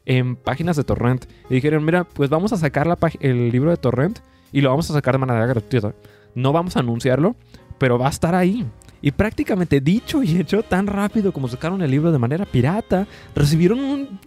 en 0.05 0.35
páginas 0.35 0.75
de 0.75 0.83
torrent. 0.83 1.25
Y 1.49 1.55
dijeron, 1.55 1.83
mira, 1.85 2.03
pues 2.03 2.29
vamos 2.29 2.53
a 2.53 2.57
sacar 2.57 2.87
el 3.19 3.51
libro 3.51 3.71
de 3.71 3.77
torrent 3.77 4.19
y 4.51 4.61
lo 4.61 4.69
vamos 4.69 4.89
a 4.89 4.93
sacar 4.93 5.15
de 5.15 5.19
manera 5.19 5.45
gratuita. 5.45 5.93
No 6.35 6.53
vamos 6.53 6.75
a 6.75 6.79
anunciarlo, 6.79 7.35
pero 7.77 7.99
va 7.99 8.07
a 8.07 8.11
estar 8.11 8.35
ahí. 8.35 8.65
Y 9.01 9.11
prácticamente 9.11 9.79
dicho 9.79 10.23
y 10.23 10.39
hecho 10.39 10.63
tan 10.63 10.87
rápido 10.87 11.31
como 11.31 11.47
sacaron 11.47 11.81
el 11.81 11.91
libro 11.91 12.11
de 12.11 12.19
manera 12.19 12.45
pirata, 12.45 13.07
recibieron 13.35 13.79
un 13.79 14.19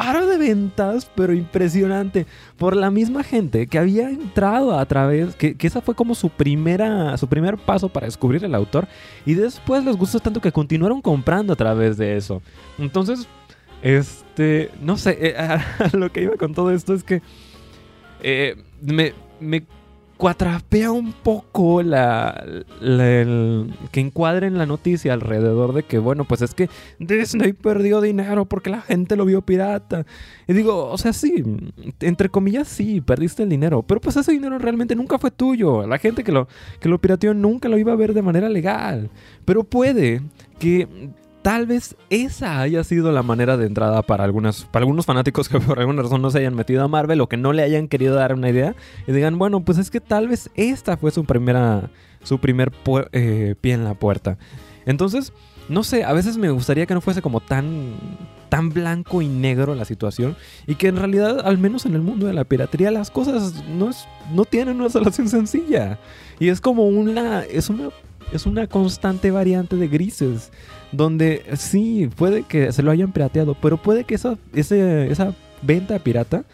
disparo 0.00 0.26
de 0.26 0.38
ventas, 0.38 1.10
pero 1.14 1.34
impresionante, 1.34 2.26
por 2.56 2.74
la 2.76 2.90
misma 2.90 3.22
gente 3.22 3.66
que 3.66 3.78
había 3.78 4.08
entrado 4.08 4.78
a 4.78 4.84
través, 4.86 5.34
que, 5.34 5.54
que 5.54 5.66
esa 5.66 5.80
fue 5.80 5.94
como 5.94 6.14
su 6.14 6.30
primera, 6.30 7.16
su 7.16 7.28
primer 7.28 7.58
paso 7.58 7.88
para 7.88 8.06
descubrir 8.06 8.44
el 8.44 8.54
autor, 8.54 8.88
y 9.26 9.34
después 9.34 9.84
les 9.84 9.96
gustó 9.96 10.20
tanto 10.20 10.40
que 10.40 10.52
continuaron 10.52 11.02
comprando 11.02 11.52
a 11.52 11.56
través 11.56 11.96
de 11.96 12.16
eso. 12.16 12.40
Entonces, 12.78 13.28
este, 13.82 14.70
no 14.80 14.96
sé, 14.96 15.18
eh, 15.20 15.58
lo 15.92 16.10
que 16.10 16.22
iba 16.22 16.36
con 16.36 16.54
todo 16.54 16.70
esto 16.70 16.94
es 16.94 17.04
que 17.04 17.22
eh, 18.22 18.56
me 18.80 19.64
cuatrapea 20.20 20.92
un 20.92 21.14
poco 21.14 21.82
la, 21.82 22.44
la- 22.78 23.20
el- 23.22 23.72
que 23.90 24.00
encuadren 24.00 24.58
la 24.58 24.66
noticia 24.66 25.14
alrededor 25.14 25.72
de 25.72 25.82
que, 25.82 25.96
bueno, 25.98 26.26
pues 26.26 26.42
es 26.42 26.52
que 26.54 26.68
Disney 26.98 27.54
perdió 27.54 28.02
dinero 28.02 28.44
porque 28.44 28.68
la 28.68 28.82
gente 28.82 29.16
lo 29.16 29.24
vio 29.24 29.40
pirata. 29.40 30.04
Y 30.46 30.52
digo, 30.52 30.90
o 30.90 30.98
sea, 30.98 31.14
sí, 31.14 31.42
entre 32.00 32.28
comillas, 32.28 32.68
sí, 32.68 33.00
perdiste 33.00 33.44
el 33.44 33.48
dinero, 33.48 33.82
pero 33.82 33.98
pues 34.02 34.14
ese 34.14 34.32
dinero 34.32 34.58
realmente 34.58 34.94
nunca 34.94 35.18
fue 35.18 35.30
tuyo. 35.30 35.86
La 35.86 35.96
gente 35.96 36.22
que 36.22 36.32
lo, 36.32 36.48
que 36.80 36.90
lo 36.90 36.98
pirateó 37.00 37.32
nunca 37.32 37.70
lo 37.70 37.78
iba 37.78 37.92
a 37.94 37.96
ver 37.96 38.12
de 38.12 38.20
manera 38.20 38.50
legal. 38.50 39.08
Pero 39.46 39.64
puede 39.64 40.20
que 40.58 40.86
tal 41.42 41.66
vez 41.66 41.96
esa 42.10 42.60
haya 42.60 42.84
sido 42.84 43.12
la 43.12 43.22
manera 43.22 43.56
de 43.56 43.66
entrada 43.66 44.02
para, 44.02 44.24
algunas, 44.24 44.64
para 44.64 44.82
algunos 44.82 45.06
fanáticos 45.06 45.48
que 45.48 45.58
por 45.60 45.78
alguna 45.78 46.02
razón 46.02 46.22
no 46.22 46.30
se 46.30 46.38
hayan 46.38 46.54
metido 46.54 46.84
a 46.84 46.88
Marvel 46.88 47.20
o 47.20 47.28
que 47.28 47.36
no 47.36 47.52
le 47.52 47.62
hayan 47.62 47.88
querido 47.88 48.14
dar 48.14 48.34
una 48.34 48.50
idea 48.50 48.74
y 49.06 49.12
digan, 49.12 49.38
bueno, 49.38 49.60
pues 49.60 49.78
es 49.78 49.90
que 49.90 50.00
tal 50.00 50.28
vez 50.28 50.50
esta 50.54 50.96
fue 50.96 51.10
su 51.10 51.24
primera, 51.24 51.90
su 52.22 52.38
primer 52.38 52.72
eh, 53.12 53.54
pie 53.60 53.74
en 53.74 53.84
la 53.84 53.94
puerta. 53.94 54.38
Entonces, 54.86 55.32
no 55.68 55.84
sé, 55.84 56.04
a 56.04 56.12
veces 56.12 56.36
me 56.36 56.50
gustaría 56.50 56.86
que 56.86 56.94
no 56.94 57.00
fuese 57.00 57.22
como 57.22 57.40
tan, 57.40 57.94
tan 58.48 58.70
blanco 58.70 59.22
y 59.22 59.28
negro 59.28 59.74
la 59.74 59.84
situación 59.84 60.36
y 60.66 60.74
que 60.74 60.88
en 60.88 60.96
realidad, 60.96 61.40
al 61.46 61.58
menos 61.58 61.86
en 61.86 61.94
el 61.94 62.02
mundo 62.02 62.26
de 62.26 62.32
la 62.32 62.44
piratería, 62.44 62.90
las 62.90 63.10
cosas 63.10 63.64
no, 63.68 63.90
es, 63.90 64.06
no 64.34 64.44
tienen 64.44 64.80
una 64.80 64.90
solución 64.90 65.28
sencilla. 65.28 65.98
Y 66.38 66.48
es 66.48 66.60
como 66.60 66.86
una, 66.88 67.42
es 67.44 67.70
una, 67.70 67.90
es 68.32 68.46
una 68.46 68.66
constante 68.66 69.30
variante 69.30 69.76
de 69.76 69.88
grises 69.88 70.50
donde 70.92 71.44
sí, 71.56 72.08
puede 72.16 72.42
que 72.42 72.72
se 72.72 72.82
lo 72.82 72.90
hayan 72.90 73.12
pirateado, 73.12 73.54
pero 73.54 73.76
puede 73.76 74.04
que 74.04 74.14
esa, 74.14 74.36
esa 74.52 75.34
venta 75.62 75.98
pirata 75.98 76.44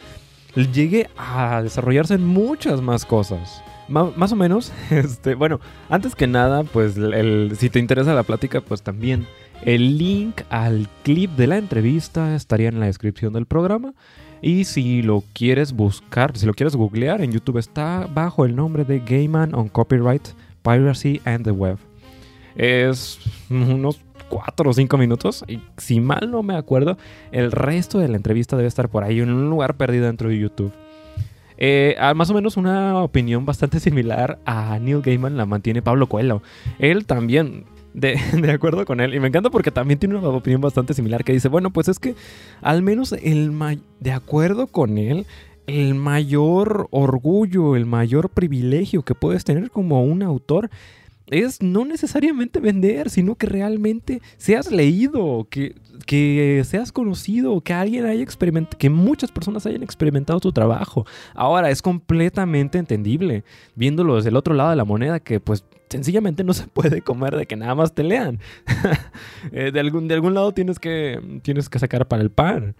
llegue 0.65 1.09
a 1.17 1.63
desarrollarse 1.63 2.15
en 2.15 2.27
muchas 2.27 2.81
más 2.81 3.05
cosas. 3.05 3.63
Más 3.89 4.33
o 4.33 4.37
menos, 4.37 4.73
este, 4.91 5.35
bueno, 5.35 5.61
antes 5.89 6.15
que 6.15 6.27
nada, 6.27 6.65
pues 6.65 6.95
si 7.59 7.71
te 7.71 7.79
interesa 7.79 8.15
la 8.15 8.25
plática, 8.25 8.61
pues 8.61 8.83
también 8.83 9.27
el 9.63 9.97
link 9.97 10.43
al 10.51 10.89
clip 11.03 11.31
de 11.33 11.47
la 11.47 11.59
entrevista 11.59 12.35
estaría 12.35 12.69
en 12.69 12.81
la 12.81 12.87
descripción 12.87 13.33
del 13.33 13.47
programa. 13.47 13.95
Y 14.43 14.65
si 14.65 15.03
lo 15.03 15.25
quieres 15.33 15.73
buscar, 15.73 16.37
si 16.37 16.47
lo 16.47 16.53
quieres 16.53 16.77
googlear, 16.77 17.23
en 17.23 17.33
YouTube 17.33 17.59
está 17.59 18.07
bajo 18.13 18.45
el 18.45 18.55
nombre 18.55 18.85
de 18.85 19.01
Gayman 19.01 19.55
on 19.55 19.69
Copyright, 19.69 20.29
Piracy 20.63 21.21
and 21.25 21.45
the 21.45 21.53
Web. 21.53 21.79
Es 22.55 23.19
unos 23.51 24.01
4 24.29 24.71
o 24.71 24.73
5 24.73 24.99
minutos. 24.99 25.45
Y 25.49 25.61
si 25.77 26.01
mal 26.01 26.31
no 26.31 26.43
me 26.43 26.57
acuerdo, 26.57 26.97
el 27.33 27.53
resto 27.53 27.99
de 27.99 28.09
la 28.09 28.17
entrevista 28.17 28.57
debe 28.57 28.69
estar 28.69 28.89
por 28.89 29.05
ahí 29.05 29.21
en 29.21 29.31
un 29.31 29.51
lugar 29.51 29.77
perdido 29.77 30.07
dentro 30.07 30.29
de 30.29 30.39
YouTube. 30.39 30.73
Eh, 31.59 31.97
ah, 31.99 32.15
más 32.15 32.31
o 32.31 32.35
menos 32.35 32.57
una 32.57 33.03
opinión 33.03 33.47
bastante 33.47 33.81
similar 33.81 34.39
a 34.45 34.79
Neil 34.79 35.01
Gaiman 35.01 35.37
la 35.37 35.47
mantiene 35.47 35.83
Pablo 35.83 36.07
Coelho. 36.07 36.43
Él 36.79 37.07
también, 37.07 37.65
de, 37.95 38.19
de 38.33 38.51
acuerdo 38.53 38.85
con 38.85 39.01
él, 39.01 39.15
y 39.15 39.21
me 39.21 39.29
encanta 39.29 39.51
porque 39.51 39.71
también 39.71 39.99
tiene 39.99 40.17
una 40.17 40.29
opinión 40.29 40.61
bastante 40.61 40.95
similar 40.95 41.25
que 41.25 41.33
dice, 41.33 41.49
bueno, 41.49 41.71
pues 41.71 41.89
es 41.89 41.99
que 41.99 42.15
al 42.61 42.83
menos 42.83 43.13
el 43.13 43.53
de 44.01 44.13
acuerdo 44.13 44.67
con 44.67 44.99
él, 44.99 45.27
el 45.67 45.95
mayor 45.95 46.89
orgullo, 46.91 47.75
el 47.75 47.87
mayor 47.87 48.29
privilegio 48.29 49.03
que 49.03 49.15
puedes 49.15 49.45
tener 49.45 49.71
como 49.71 50.03
un 50.05 50.23
autor 50.23 50.71
es 51.29 51.63
no 51.63 51.85
necesariamente 51.85 52.61
vender, 52.61 53.11
sino 53.11 53.35
que 53.35 53.47
realmente 53.47 54.21
seas 54.37 54.71
leído, 54.71 55.47
que, 55.51 55.75
que 56.07 56.63
seas 56.65 56.93
conocido, 56.93 57.61
que 57.61 57.73
alguien 57.73 58.07
haya 58.07 58.23
experimentado, 58.23 58.79
que 58.79 58.91
muchas 58.91 59.33
personas 59.33 59.67
hayan 59.67 59.83
experimentado 59.83 60.41
tu 60.41 60.53
trabajo. 60.53 61.05
Ahora, 61.35 61.71
es 61.71 61.83
completamente 61.83 62.79
entendible, 62.79 63.45
viéndolo 63.75 64.17
desde 64.17 64.29
el 64.29 64.37
otro 64.37 64.55
lado 64.55 64.71
de 64.71 64.77
la 64.77 64.85
moneda, 64.85 65.21
que 65.21 65.41
pues 65.41 65.65
sencillamente 65.89 66.45
no 66.45 66.53
se 66.53 66.67
puede 66.69 67.03
comer 67.03 67.37
de 67.37 67.47
que 67.47 67.57
nada 67.57 67.75
más 67.75 67.95
te 67.95 68.05
lean. 68.05 68.41
Eh, 69.53 69.71
de, 69.71 69.81
algún, 69.81 70.09
de 70.09 70.15
algún 70.15 70.35
lado 70.35 70.53
tienes 70.53 70.79
que, 70.79 71.21
tienes 71.43 71.69
que 71.69 71.79
sacar 71.79 72.09
para 72.09 72.23
el 72.23 72.31
pan. 72.31 72.75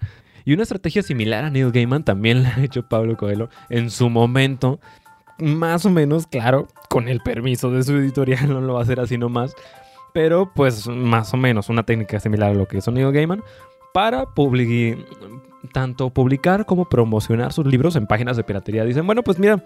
Y 0.45 0.53
una 0.53 0.63
estrategia 0.63 1.03
similar 1.03 1.45
a 1.45 1.51
Neil 1.51 1.71
Gaiman 1.71 2.05
también 2.05 2.43
la 2.43 2.55
ha 2.55 2.65
hecho 2.65 2.89
Pablo 2.89 3.17
Coelho 3.17 3.51
en 3.69 3.91
su 3.91 4.09
momento. 4.11 4.81
Más 5.39 5.85
o 5.85 5.91
menos, 5.91 6.27
claro, 6.27 6.69
con 6.89 7.09
el 7.09 7.21
permiso 7.21 7.71
de 7.71 7.83
su 7.83 7.97
editorial, 7.97 8.49
no 8.53 8.61
lo 8.61 8.75
va 8.75 8.81
a 8.81 8.83
hacer 8.83 9.01
así 9.01 9.19
nomás. 9.19 9.55
Pero 10.13 10.51
pues 10.55 10.89
más 10.89 11.35
o 11.35 11.37
menos 11.37 11.69
una 11.69 11.83
técnica 11.83 12.19
similar 12.21 12.53
a 12.53 12.55
lo 12.55 12.67
que 12.67 12.79
hizo 12.79 12.91
Neil 12.91 13.13
Gaiman. 13.13 13.43
para 13.93 14.27
tanto 15.73 16.11
publicar 16.11 16.65
como 16.65 16.89
promocionar 16.89 17.53
sus 17.53 17.67
libros 17.67 17.97
en 17.97 18.07
páginas 18.07 18.37
de 18.37 18.45
piratería. 18.45 18.85
Dicen, 18.85 19.05
bueno, 19.05 19.23
pues 19.23 19.39
mira, 19.39 19.63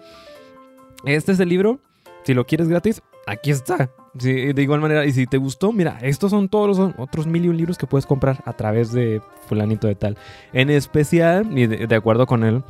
este 1.05 1.31
es 1.31 1.39
el 1.39 1.49
libro, 1.49 1.79
si 2.23 2.33
lo 2.33 2.45
quieres 2.45 2.67
gratis, 2.67 3.01
aquí 3.25 3.51
está. 3.51 3.89
de 4.13 4.53
igual 4.61 4.81
manera, 4.81 5.05
y 5.05 5.11
si 5.11 5.25
te 5.25 5.37
gustó, 5.37 5.71
mira, 5.71 5.97
estos 6.01 6.31
son 6.31 6.49
todos 6.49 6.77
los 6.77 6.93
otros 6.97 7.27
mil 7.27 7.45
y 7.45 7.49
un 7.49 7.57
libros 7.57 7.77
que 7.77 7.87
puedes 7.87 8.05
comprar 8.05 8.41
a 8.45 8.53
través 8.53 8.91
de 8.91 9.21
fulanito 9.47 9.87
de 9.87 9.95
tal. 9.95 10.17
En 10.53 10.69
especial, 10.69 11.57
y 11.57 11.67
de, 11.67 11.95
acuerdo 11.95 12.25
con 12.27 12.43
él, 12.43 12.63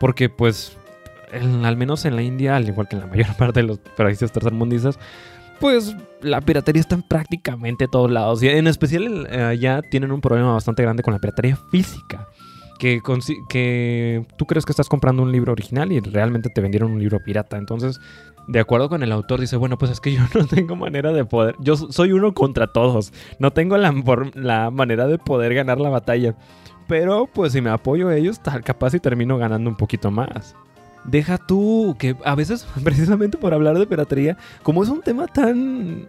porque 0.00 0.28
pues, 0.28 0.76
al 1.32 1.76
menos 1.76 2.04
en 2.04 2.16
la 2.16 2.22
India, 2.22 2.56
al 2.56 2.68
igual 2.68 2.88
que 2.88 2.96
en 2.96 3.02
la 3.02 3.08
mayor 3.08 3.34
parte 3.38 3.60
de 3.60 3.66
los 3.66 3.78
países 3.78 4.32
tercermundistas, 4.32 4.98
pues 5.60 5.96
la 6.20 6.40
piratería 6.40 6.80
está 6.80 6.94
en 6.94 7.02
prácticamente 7.02 7.88
todos 7.88 8.10
lados. 8.10 8.42
Y 8.42 8.48
en 8.48 8.66
especial 8.66 9.26
eh, 9.30 9.42
allá 9.42 9.82
tienen 9.82 10.12
un 10.12 10.20
problema 10.20 10.52
bastante 10.52 10.82
grande 10.82 11.02
con 11.02 11.14
la 11.14 11.20
piratería 11.20 11.56
física. 11.70 12.28
Que, 12.78 13.00
que 13.48 14.26
tú 14.36 14.44
crees 14.44 14.66
que 14.66 14.72
estás 14.72 14.90
comprando 14.90 15.22
un 15.22 15.32
libro 15.32 15.52
original 15.52 15.92
y 15.92 16.00
realmente 16.00 16.50
te 16.50 16.60
vendieron 16.60 16.92
un 16.92 16.98
libro 16.98 17.22
pirata. 17.24 17.56
Entonces, 17.56 17.98
de 18.48 18.60
acuerdo 18.60 18.90
con 18.90 19.02
el 19.02 19.12
autor, 19.12 19.40
dice, 19.40 19.56
bueno, 19.56 19.78
pues 19.78 19.90
es 19.90 20.00
que 20.00 20.12
yo 20.12 20.20
no 20.34 20.46
tengo 20.46 20.76
manera 20.76 21.10
de 21.12 21.24
poder... 21.24 21.56
Yo 21.58 21.76
soy 21.76 22.12
uno 22.12 22.34
contra 22.34 22.66
todos. 22.66 23.14
No 23.38 23.50
tengo 23.52 23.78
la, 23.78 23.94
la 24.34 24.70
manera 24.70 25.06
de 25.06 25.16
poder 25.16 25.54
ganar 25.54 25.80
la 25.80 25.88
batalla. 25.88 26.36
Pero 26.86 27.26
pues 27.32 27.52
si 27.52 27.62
me 27.62 27.70
apoyo 27.70 28.08
a 28.08 28.16
ellos, 28.16 28.42
tal 28.42 28.62
capaz 28.62 28.94
y 28.94 29.00
termino 29.00 29.38
ganando 29.38 29.70
un 29.70 29.76
poquito 29.76 30.10
más 30.10 30.54
deja 31.06 31.38
tú 31.38 31.96
que 31.98 32.16
a 32.24 32.34
veces, 32.34 32.66
precisamente 32.84 33.38
por 33.38 33.54
hablar 33.54 33.78
de 33.78 33.86
piratería, 33.86 34.36
como 34.62 34.82
es 34.82 34.88
un 34.88 35.02
tema 35.02 35.26
tan, 35.26 36.06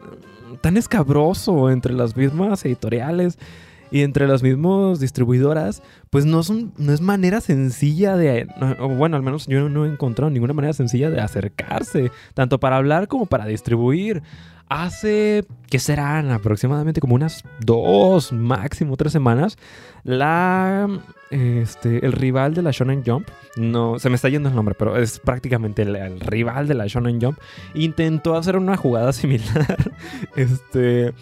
tan 0.61 0.77
escabroso 0.77 1.69
entre 1.69 1.93
las 1.93 2.15
mismas 2.15 2.63
editoriales 2.65 3.37
y 3.89 4.01
entre 4.01 4.27
las 4.27 4.43
mismas 4.43 4.99
distribuidoras, 4.99 5.81
pues 6.09 6.25
no, 6.25 6.43
son, 6.43 6.73
no 6.77 6.91
es 6.91 7.01
manera 7.01 7.41
sencilla 7.41 8.17
de, 8.17 8.47
o 8.79 8.89
bueno, 8.89 9.15
al 9.15 9.23
menos 9.23 9.47
yo 9.47 9.69
no 9.69 9.85
he 9.85 9.89
encontrado 9.89 10.29
ninguna 10.29 10.53
manera 10.53 10.73
sencilla 10.73 11.09
de 11.09 11.21
acercarse, 11.21 12.11
tanto 12.33 12.59
para 12.59 12.77
hablar 12.77 13.07
como 13.07 13.25
para 13.25 13.45
distribuir. 13.45 14.23
Hace, 14.69 15.45
¿qué 15.69 15.79
serán? 15.79 16.31
Aproximadamente 16.31 16.99
como 16.99 17.15
unas 17.15 17.43
dos, 17.61 18.33
máximo 18.33 18.97
tres 18.97 19.13
semanas, 19.13 19.57
la, 20.03 20.89
este, 21.29 22.05
el 22.05 22.11
rival 22.11 22.53
de 22.53 22.63
la 22.63 22.71
Shonen 22.71 23.01
Jump, 23.05 23.29
no, 23.55 23.97
se 23.97 24.09
me 24.09 24.15
está 24.15 24.27
yendo 24.27 24.49
el 24.49 24.55
nombre, 24.55 24.75
pero 24.77 24.97
es 24.97 25.19
prácticamente 25.19 25.83
el, 25.83 26.19
rival 26.19 26.67
de 26.67 26.73
la 26.73 26.87
Shonen 26.87 27.21
Jump, 27.21 27.39
intentó 27.75 28.35
hacer 28.35 28.57
una 28.57 28.75
jugada 28.75 29.13
similar, 29.13 29.91
este 30.35 31.13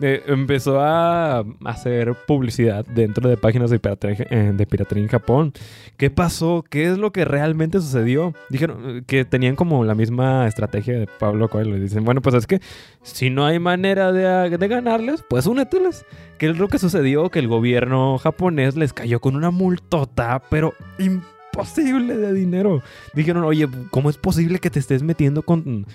empezó 0.00 0.80
a 0.80 1.44
hacer 1.64 2.14
publicidad 2.26 2.84
dentro 2.86 3.28
de 3.28 3.36
páginas 3.36 3.70
de 3.70 3.78
piratería, 3.78 4.26
eh, 4.30 4.52
de 4.54 4.66
piratería 4.66 5.04
en 5.04 5.10
Japón. 5.10 5.52
¿Qué 5.96 6.10
pasó? 6.10 6.64
¿Qué 6.68 6.90
es 6.90 6.98
lo 6.98 7.12
que 7.12 7.24
realmente 7.24 7.80
sucedió? 7.80 8.34
Dijeron 8.50 8.98
eh, 8.98 9.02
que 9.06 9.24
tenían 9.24 9.56
como 9.56 9.84
la 9.84 9.94
misma 9.94 10.46
estrategia 10.46 10.98
de 10.98 11.06
Pablo 11.06 11.48
Coelho. 11.48 11.76
Dicen, 11.76 12.04
bueno, 12.04 12.20
pues 12.20 12.34
es 12.34 12.46
que 12.46 12.60
si 13.02 13.30
no 13.30 13.46
hay 13.46 13.58
manera 13.58 14.12
de, 14.12 14.56
de 14.56 14.68
ganarles, 14.68 15.24
pues 15.28 15.46
úneteles. 15.46 16.04
¿Qué 16.38 16.50
es 16.50 16.58
lo 16.58 16.68
que 16.68 16.78
sucedió? 16.78 17.30
Que 17.30 17.38
el 17.38 17.48
gobierno 17.48 18.18
japonés 18.18 18.76
les 18.76 18.92
cayó 18.92 19.20
con 19.20 19.36
una 19.36 19.50
multota, 19.50 20.42
pero 20.50 20.74
imposible 20.98 22.16
de 22.16 22.34
dinero. 22.34 22.82
Dijeron, 23.14 23.44
oye, 23.44 23.66
¿cómo 23.90 24.10
es 24.10 24.18
posible 24.18 24.58
que 24.58 24.68
te 24.68 24.78
estés 24.78 25.02
metiendo 25.02 25.42
con 25.42 25.86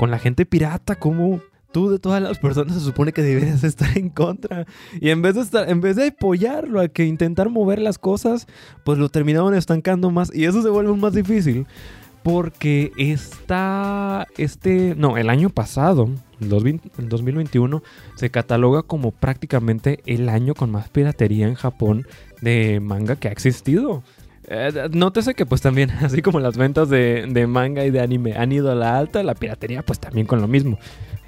la 0.00 0.18
gente 0.18 0.46
pirata? 0.46 0.96
¿Cómo? 0.96 1.40
De 1.84 1.98
todas 1.98 2.22
las 2.22 2.38
personas 2.38 2.74
se 2.74 2.80
supone 2.80 3.12
que 3.12 3.22
deberías 3.22 3.62
estar 3.64 3.96
en 3.96 4.08
contra. 4.08 4.66
Y 5.00 5.10
en 5.10 5.22
vez 5.22 5.34
de 5.34 5.42
estar, 5.42 5.68
en 5.68 5.80
vez 5.80 5.96
de 5.96 6.08
apoyarlo 6.08 6.80
a 6.80 6.88
que 6.88 7.04
intentar 7.04 7.50
mover 7.50 7.78
las 7.78 7.98
cosas, 7.98 8.46
pues 8.84 8.98
lo 8.98 9.08
terminaron 9.08 9.54
estancando 9.54 10.10
más. 10.10 10.34
Y 10.34 10.46
eso 10.46 10.62
se 10.62 10.68
vuelve 10.68 10.94
más 10.94 11.12
difícil. 11.12 11.66
Porque 12.22 12.90
está. 12.96 14.26
Este. 14.36 14.94
No, 14.96 15.16
el 15.16 15.30
año 15.30 15.48
pasado, 15.48 16.08
el 16.40 16.48
2021, 16.48 17.82
se 18.16 18.30
cataloga 18.30 18.82
como 18.82 19.12
prácticamente 19.12 20.00
el 20.06 20.28
año 20.28 20.54
con 20.54 20.72
más 20.72 20.88
piratería 20.88 21.46
en 21.46 21.54
Japón 21.54 22.04
de 22.40 22.80
manga 22.80 23.14
que 23.14 23.28
ha 23.28 23.32
existido. 23.32 24.02
Eh, 24.48 24.88
nótese 24.92 25.34
que 25.34 25.46
pues 25.46 25.60
también, 25.60 25.90
así 26.02 26.22
como 26.22 26.40
las 26.40 26.56
ventas 26.56 26.88
de, 26.88 27.26
de, 27.28 27.46
manga 27.46 27.84
y 27.84 27.90
de 27.90 28.00
anime 28.00 28.34
han 28.34 28.50
ido 28.52 28.70
a 28.70 28.74
la 28.74 28.98
alta, 28.98 29.22
la 29.22 29.34
piratería 29.34 29.82
pues 29.82 30.00
también 30.00 30.26
con 30.26 30.40
lo 30.40 30.48
mismo. 30.48 30.78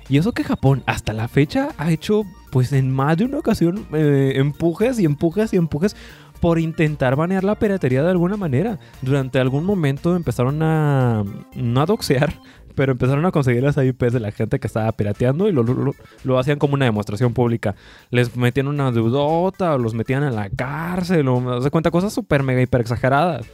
Y 0.08 0.18
eso 0.18 0.32
que 0.32 0.44
Japón 0.44 0.82
hasta 0.86 1.12
la 1.12 1.28
fecha 1.28 1.68
ha 1.76 1.90
hecho 1.90 2.24
pues 2.50 2.72
en 2.72 2.90
más 2.90 3.16
de 3.16 3.24
una 3.24 3.38
ocasión 3.38 3.86
eh, 3.92 4.32
empujes 4.36 4.98
y 4.98 5.04
empujes 5.04 5.52
y 5.52 5.56
empujes 5.56 5.94
por 6.40 6.58
intentar 6.58 7.16
banear 7.16 7.44
la 7.44 7.56
piratería 7.56 8.02
de 8.02 8.10
alguna 8.10 8.36
manera. 8.36 8.78
Durante 9.02 9.38
algún 9.38 9.64
momento 9.64 10.16
empezaron 10.16 10.62
a 10.62 11.24
no 11.54 11.80
a 11.80 11.86
doxear, 11.86 12.34
pero 12.74 12.92
empezaron 12.92 13.26
a 13.26 13.32
conseguir 13.32 13.62
las 13.62 13.76
IPs 13.76 14.12
de 14.12 14.20
la 14.20 14.30
gente 14.30 14.58
que 14.60 14.66
estaba 14.66 14.90
pirateando 14.92 15.48
y 15.48 15.52
lo, 15.52 15.62
lo, 15.62 16.38
hacían 16.38 16.58
como 16.58 16.74
una 16.74 16.84
demostración 16.84 17.34
pública. 17.34 17.74
Les 18.10 18.36
metían 18.36 18.68
una 18.68 18.90
deudota 18.92 19.74
o 19.74 19.78
los 19.78 19.94
metían 19.94 20.22
en 20.22 20.34
la 20.34 20.48
cárcel 20.48 21.28
o 21.28 21.60
se 21.60 21.70
cuenta 21.70 21.90
cosas 21.90 22.12
súper 22.12 22.42
mega 22.42 22.62
hiper 22.62 22.80
exageradas. 22.80 23.46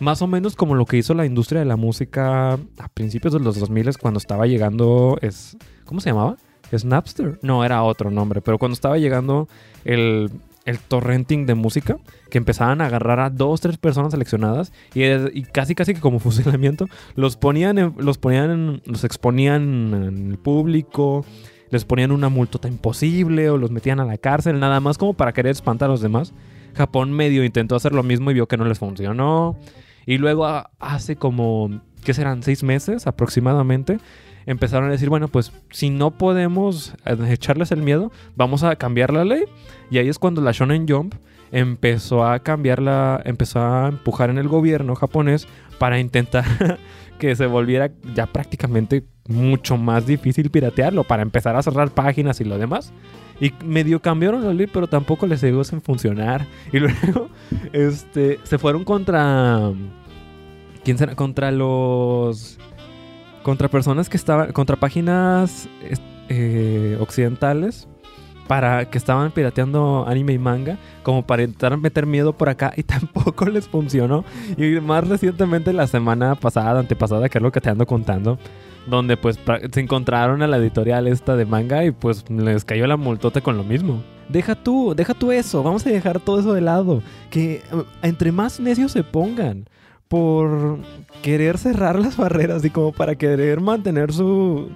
Más 0.00 0.20
o 0.22 0.26
menos 0.26 0.56
como 0.56 0.74
lo 0.74 0.84
que 0.84 0.98
hizo 0.98 1.14
la 1.14 1.26
industria 1.26 1.60
de 1.60 1.66
la 1.66 1.76
música 1.76 2.52
a 2.54 2.88
principios 2.92 3.32
de 3.32 3.40
los 3.40 3.58
2000 3.58 3.98
cuando 3.98 4.18
estaba 4.18 4.46
llegando 4.46 5.16
es 5.22 5.56
¿Cómo 5.86 6.00
se 6.00 6.10
llamaba? 6.10 6.36
¿Snapster? 6.76 7.38
No, 7.42 7.64
era 7.64 7.82
otro 7.84 8.10
nombre. 8.10 8.40
Pero 8.40 8.58
cuando 8.58 8.74
estaba 8.74 8.98
llegando 8.98 9.48
el, 9.84 10.30
el 10.64 10.78
torrenting 10.80 11.46
de 11.46 11.54
música, 11.54 11.98
que 12.28 12.38
empezaban 12.38 12.80
a 12.80 12.86
agarrar 12.86 13.20
a 13.20 13.30
dos, 13.30 13.60
tres 13.60 13.78
personas 13.78 14.10
seleccionadas 14.10 14.72
y, 14.94 15.44
casi, 15.44 15.76
casi 15.76 15.94
que 15.94 16.00
como 16.00 16.18
fusilamiento, 16.18 16.86
los 17.14 17.36
ponían, 17.36 17.94
los 17.96 18.18
ponían, 18.18 18.82
los 18.84 19.04
exponían 19.04 19.94
en 19.94 20.30
el 20.32 20.38
público, 20.38 21.24
les 21.70 21.84
ponían 21.84 22.10
una 22.10 22.28
multota 22.28 22.66
imposible 22.66 23.48
o 23.48 23.56
los 23.56 23.70
metían 23.70 24.00
a 24.00 24.04
la 24.04 24.18
cárcel, 24.18 24.58
nada 24.58 24.80
más 24.80 24.98
como 24.98 25.14
para 25.14 25.32
querer 25.32 25.52
espantar 25.52 25.88
a 25.88 25.92
los 25.92 26.00
demás. 26.00 26.34
Japón 26.74 27.12
medio 27.12 27.44
intentó 27.44 27.76
hacer 27.76 27.92
lo 27.92 28.02
mismo 28.02 28.30
y 28.30 28.34
vio 28.34 28.48
que 28.48 28.56
no 28.56 28.64
les 28.64 28.80
funcionó. 28.80 29.56
Y 30.06 30.18
luego 30.18 30.46
hace 30.78 31.16
como, 31.16 31.80
¿qué 32.04 32.14
serán? 32.14 32.42
Seis 32.42 32.62
meses 32.62 33.06
aproximadamente 33.06 33.98
empezaron 34.46 34.88
a 34.88 34.92
decir, 34.92 35.08
bueno, 35.08 35.28
pues 35.28 35.52
si 35.70 35.90
no 35.90 36.12
podemos 36.12 36.94
eh, 37.04 37.16
echarles 37.28 37.72
el 37.72 37.82
miedo, 37.82 38.12
vamos 38.36 38.62
a 38.62 38.76
cambiar 38.76 39.12
la 39.12 39.24
ley. 39.24 39.42
Y 39.90 39.98
ahí 39.98 40.08
es 40.08 40.18
cuando 40.18 40.40
la 40.40 40.52
Shonen 40.52 40.86
Jump 40.88 41.14
empezó 41.52 42.24
a 42.24 42.38
cambiar 42.38 42.80
la, 42.80 43.20
empezó 43.24 43.60
a 43.60 43.88
empujar 43.88 44.30
en 44.30 44.38
el 44.38 44.48
gobierno 44.48 44.94
japonés 44.94 45.46
para 45.78 45.98
intentar 45.98 46.78
que 47.18 47.34
se 47.34 47.46
volviera 47.46 47.90
ya 48.14 48.26
prácticamente 48.26 49.04
mucho 49.28 49.76
más 49.76 50.06
difícil 50.06 50.50
piratearlo, 50.50 51.04
para 51.04 51.22
empezar 51.22 51.56
a 51.56 51.62
cerrar 51.62 51.90
páginas 51.90 52.40
y 52.40 52.44
lo 52.44 52.58
demás. 52.58 52.92
Y 53.40 53.52
medio 53.64 54.00
cambiaron 54.00 54.44
la 54.44 54.54
ley, 54.54 54.66
pero 54.66 54.86
tampoco 54.86 55.26
les 55.26 55.42
llegó 55.42 55.64
sin 55.64 55.80
funcionar. 55.80 56.46
Y 56.72 56.78
luego, 56.80 57.28
este, 57.72 58.38
se 58.42 58.58
fueron 58.58 58.84
contra... 58.84 59.72
¿Quién 60.84 60.98
será? 60.98 61.16
Contra 61.16 61.50
los 61.50 62.58
contra 63.46 63.68
personas 63.68 64.08
que 64.08 64.16
estaban, 64.16 64.50
contra 64.50 64.74
páginas 64.74 65.68
eh, 66.28 66.98
occidentales 67.00 67.86
para 68.48 68.90
que 68.90 68.98
estaban 68.98 69.30
pirateando 69.30 70.04
anime 70.08 70.32
y 70.32 70.38
manga, 70.38 70.78
como 71.04 71.24
para 71.24 71.44
intentar 71.44 71.76
meter 71.76 72.06
miedo 72.06 72.32
por 72.32 72.48
acá 72.48 72.72
y 72.76 72.82
tampoco 72.84 73.46
les 73.46 73.68
funcionó. 73.68 74.24
Y 74.56 74.80
más 74.80 75.06
recientemente 75.06 75.72
la 75.72 75.86
semana 75.86 76.34
pasada, 76.34 76.80
antepasada, 76.80 77.28
que 77.28 77.38
es 77.38 77.42
lo 77.42 77.52
que 77.52 77.60
te 77.60 77.70
ando 77.70 77.86
contando, 77.86 78.38
donde 78.86 79.16
pues 79.16 79.38
se 79.72 79.80
encontraron 79.80 80.42
a 80.42 80.46
la 80.46 80.58
editorial 80.58 81.06
esta 81.06 81.36
de 81.36 81.44
manga 81.44 81.84
y 81.84 81.90
pues 81.90 82.28
les 82.30 82.64
cayó 82.64 82.86
la 82.86 82.96
multota 82.96 83.40
con 83.40 83.56
lo 83.56 83.64
mismo. 83.64 84.02
Deja 84.28 84.54
tú, 84.54 84.94
deja 84.96 85.14
tú 85.14 85.30
eso, 85.32 85.62
vamos 85.62 85.86
a 85.86 85.90
dejar 85.90 86.20
todo 86.20 86.40
eso 86.40 86.52
de 86.52 86.60
lado. 86.60 87.02
Que 87.30 87.54
eh, 87.56 87.62
entre 88.02 88.32
más 88.32 88.58
necios 88.58 88.92
se 88.92 89.04
pongan, 89.04 89.68
por 90.08 90.78
querer 91.22 91.58
cerrar 91.58 91.98
las 91.98 92.16
barreras 92.16 92.64
y 92.64 92.70
como 92.70 92.92
para 92.92 93.16
querer 93.16 93.60
mantener 93.60 94.12
su 94.12 94.70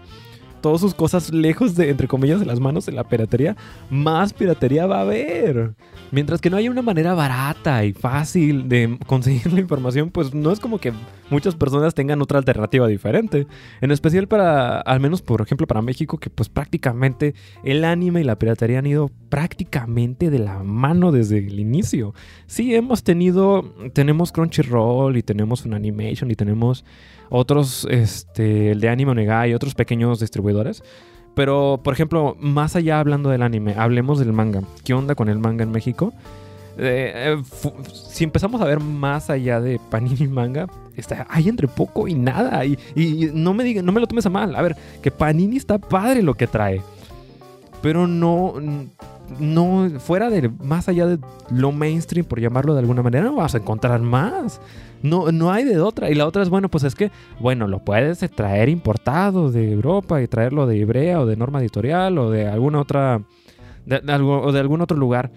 todas 0.60 0.80
sus 0.80 0.94
cosas 0.94 1.32
lejos 1.32 1.74
de, 1.74 1.90
entre 1.90 2.08
comillas, 2.08 2.40
de 2.40 2.46
las 2.46 2.60
manos 2.60 2.86
de 2.86 2.92
la 2.92 3.04
piratería, 3.04 3.56
más 3.90 4.32
piratería 4.32 4.86
va 4.86 4.98
a 4.98 5.02
haber. 5.02 5.74
Mientras 6.10 6.40
que 6.40 6.50
no 6.50 6.56
hay 6.56 6.68
una 6.68 6.82
manera 6.82 7.14
barata 7.14 7.84
y 7.84 7.92
fácil 7.92 8.68
de 8.68 8.98
conseguir 9.06 9.52
la 9.52 9.60
información, 9.60 10.10
pues 10.10 10.34
no 10.34 10.50
es 10.50 10.60
como 10.60 10.78
que 10.78 10.92
muchas 11.30 11.54
personas 11.54 11.94
tengan 11.94 12.20
otra 12.20 12.38
alternativa 12.38 12.86
diferente. 12.88 13.46
En 13.80 13.90
especial 13.90 14.26
para, 14.26 14.80
al 14.80 15.00
menos 15.00 15.22
por 15.22 15.40
ejemplo 15.40 15.66
para 15.66 15.82
México, 15.82 16.18
que 16.18 16.30
pues 16.30 16.48
prácticamente 16.48 17.34
el 17.62 17.84
anime 17.84 18.20
y 18.20 18.24
la 18.24 18.38
piratería 18.38 18.80
han 18.80 18.86
ido 18.86 19.10
prácticamente 19.28 20.30
de 20.30 20.40
la 20.40 20.62
mano 20.64 21.12
desde 21.12 21.38
el 21.38 21.60
inicio. 21.60 22.14
Sí, 22.46 22.74
hemos 22.74 23.04
tenido, 23.04 23.72
tenemos 23.92 24.32
Crunchyroll 24.32 25.16
y 25.16 25.22
tenemos 25.22 25.64
un 25.64 25.74
Animation 25.74 26.30
y 26.30 26.34
tenemos 26.34 26.84
otros, 27.30 27.86
este, 27.90 28.72
el 28.72 28.80
de 28.80 28.88
Anime 28.90 29.12
Onega 29.12 29.48
y 29.48 29.54
otros 29.54 29.74
pequeños 29.74 30.20
distribuidores. 30.20 30.82
Pero, 31.34 31.80
por 31.82 31.94
ejemplo, 31.94 32.36
más 32.38 32.76
allá 32.76 33.00
hablando 33.00 33.30
del 33.30 33.42
anime, 33.42 33.74
hablemos 33.78 34.18
del 34.18 34.32
manga. 34.32 34.62
¿Qué 34.84 34.92
onda 34.92 35.14
con 35.14 35.28
el 35.28 35.38
manga 35.38 35.62
en 35.62 35.70
México? 35.70 36.12
Eh, 36.76 37.12
eh, 37.14 37.42
si 37.92 38.24
empezamos 38.24 38.60
a 38.60 38.64
ver 38.64 38.80
más 38.80 39.30
allá 39.30 39.60
de 39.60 39.80
Panini 39.90 40.26
Manga, 40.28 40.66
está, 40.96 41.26
hay 41.30 41.48
entre 41.48 41.68
poco 41.68 42.08
y 42.08 42.14
nada. 42.14 42.64
Y, 42.64 42.78
y, 42.94 43.30
no, 43.32 43.54
me 43.54 43.64
diga, 43.64 43.80
no 43.82 43.92
me 43.92 44.00
lo 44.00 44.06
tomes 44.06 44.26
a 44.26 44.30
mal. 44.30 44.56
A 44.56 44.62
ver, 44.62 44.76
que 45.02 45.10
Panini 45.10 45.56
está 45.56 45.78
padre 45.78 46.22
lo 46.22 46.34
que 46.34 46.46
trae. 46.46 46.82
Pero 47.80 48.06
no, 48.06 48.54
no, 49.38 49.88
fuera 50.00 50.30
de, 50.30 50.48
más 50.48 50.88
allá 50.88 51.06
de 51.06 51.18
lo 51.50 51.72
mainstream, 51.72 52.26
por 52.26 52.40
llamarlo 52.40 52.74
de 52.74 52.80
alguna 52.80 53.02
manera, 53.02 53.24
no 53.24 53.36
vas 53.36 53.54
a 53.54 53.58
encontrar 53.58 54.00
más. 54.00 54.60
No, 55.02 55.30
no 55.32 55.50
hay 55.52 55.64
de 55.64 55.80
otra. 55.80 56.10
Y 56.10 56.14
la 56.14 56.26
otra 56.26 56.42
es, 56.42 56.48
bueno, 56.48 56.68
pues 56.68 56.84
es 56.84 56.94
que, 56.94 57.10
bueno, 57.38 57.68
lo 57.68 57.84
puedes 57.84 58.18
traer 58.30 58.68
importado 58.68 59.50
de 59.50 59.72
Europa 59.72 60.20
y 60.20 60.28
traerlo 60.28 60.66
de 60.66 60.76
Ibrea 60.76 61.20
o 61.20 61.26
de 61.26 61.36
Norma 61.36 61.60
Editorial 61.60 62.18
o 62.18 62.30
de 62.30 62.48
alguna 62.48 62.80
otra, 62.80 63.22
de, 63.86 63.96
o 63.96 64.52
de 64.52 64.60
algún 64.60 64.80
otro 64.80 64.96
lugar. 64.96 65.30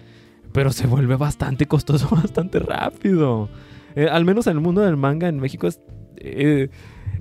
Pero 0.52 0.70
se 0.72 0.86
vuelve 0.86 1.16
bastante 1.16 1.66
costoso, 1.66 2.08
bastante 2.16 2.58
rápido. 2.58 3.48
Eh, 3.96 4.08
al 4.10 4.24
menos 4.24 4.46
en 4.46 4.54
el 4.54 4.60
mundo 4.60 4.80
del 4.80 4.96
manga 4.96 5.28
en 5.28 5.38
México 5.38 5.66
es, 5.66 5.80
eh, 6.16 6.68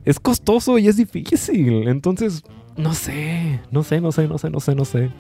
es 0.06 0.20
costoso 0.20 0.78
y 0.78 0.88
es 0.88 0.98
difícil. 0.98 1.88
Entonces, 1.88 2.44
no 2.78 2.94
sé, 2.94 3.60
no 3.72 3.84
sé, 3.84 4.02
no 4.02 4.12
sé, 4.12 4.28
no 4.28 4.38
sé, 4.38 4.50
no 4.50 4.60
sé, 4.60 4.76
no 4.76 4.86
sé. 4.86 5.12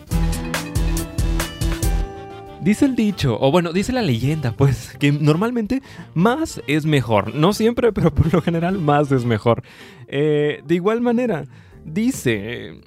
Dice 2.64 2.86
el 2.86 2.96
dicho, 2.96 3.38
o 3.42 3.52
bueno, 3.52 3.74
dice 3.74 3.92
la 3.92 4.02
leyenda, 4.02 4.54
pues, 4.54 4.96
que 4.98 5.12
normalmente 5.12 5.82
más 6.14 6.62
es 6.68 6.86
mejor. 6.86 7.36
No 7.36 7.52
siempre, 7.52 7.92
pero 7.92 8.14
por 8.14 8.34
lo 8.34 8.42
general 8.42 8.80
más 8.80 9.12
es 9.12 9.26
mejor. 9.26 9.64
Eh, 10.08 10.62
de 10.66 10.76
igual 10.76 11.02
manera, 11.02 11.44
dice, 11.84 12.82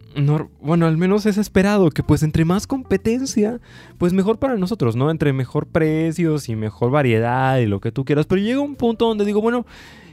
bueno, 0.60 0.86
al 0.86 0.96
menos 0.96 1.26
es 1.26 1.36
esperado 1.36 1.90
que 1.90 2.02
pues 2.02 2.22
entre 2.22 2.46
más 2.46 2.66
competencia, 2.66 3.60
pues 3.98 4.14
mejor 4.14 4.38
para 4.38 4.56
nosotros, 4.56 4.96
¿no? 4.96 5.10
Entre 5.10 5.34
mejor 5.34 5.66
precios 5.66 6.48
y 6.48 6.56
mejor 6.56 6.90
variedad 6.90 7.58
y 7.58 7.66
lo 7.66 7.80
que 7.80 7.92
tú 7.92 8.06
quieras. 8.06 8.24
Pero 8.24 8.40
llega 8.40 8.60
un 8.60 8.76
punto 8.76 9.06
donde 9.06 9.26
digo, 9.26 9.42
bueno, 9.42 9.66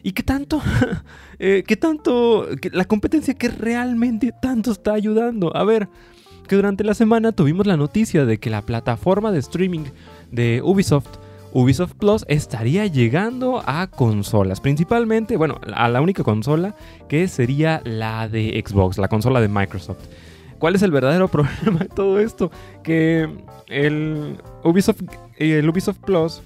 ¿y 0.03 0.11
qué 0.11 0.23
tanto? 0.23 0.61
eh, 1.39 1.63
¿Qué 1.65 1.77
tanto? 1.77 2.49
la 2.73 2.83
competencia 2.83 3.33
que 3.33 3.47
realmente 3.47 4.33
tanto 4.41 4.71
está 4.71 4.93
ayudando. 4.93 5.55
A 5.55 5.63
ver 5.63 5.87
que 6.47 6.55
durante 6.55 6.83
la 6.83 6.93
semana 6.93 7.31
tuvimos 7.31 7.67
la 7.67 7.77
noticia 7.77 8.25
de 8.25 8.37
que 8.37 8.49
la 8.49 8.61
plataforma 8.61 9.31
de 9.31 9.39
streaming 9.39 9.85
de 10.31 10.61
Ubisoft, 10.63 11.17
Ubisoft 11.51 11.93
Plus, 11.93 12.25
estaría 12.27 12.87
llegando 12.87 13.61
a 13.65 13.87
consolas. 13.87 14.59
Principalmente, 14.59 15.37
bueno, 15.37 15.59
a 15.73 15.87
la 15.89 16.01
única 16.01 16.23
consola 16.23 16.75
que 17.07 17.27
sería 17.27 17.81
la 17.85 18.27
de 18.27 18.63
Xbox, 18.65 18.97
la 18.97 19.07
consola 19.07 19.39
de 19.39 19.47
Microsoft. 19.47 19.99
¿Cuál 20.59 20.75
es 20.75 20.81
el 20.81 20.91
verdadero 20.91 21.27
problema 21.29 21.79
de 21.79 21.89
todo 21.89 22.19
esto? 22.19 22.51
Que 22.83 23.29
el 23.67 24.37
Ubisoft, 24.63 25.01
el 25.37 25.67
Ubisoft 25.67 25.99
Plus 25.99 26.41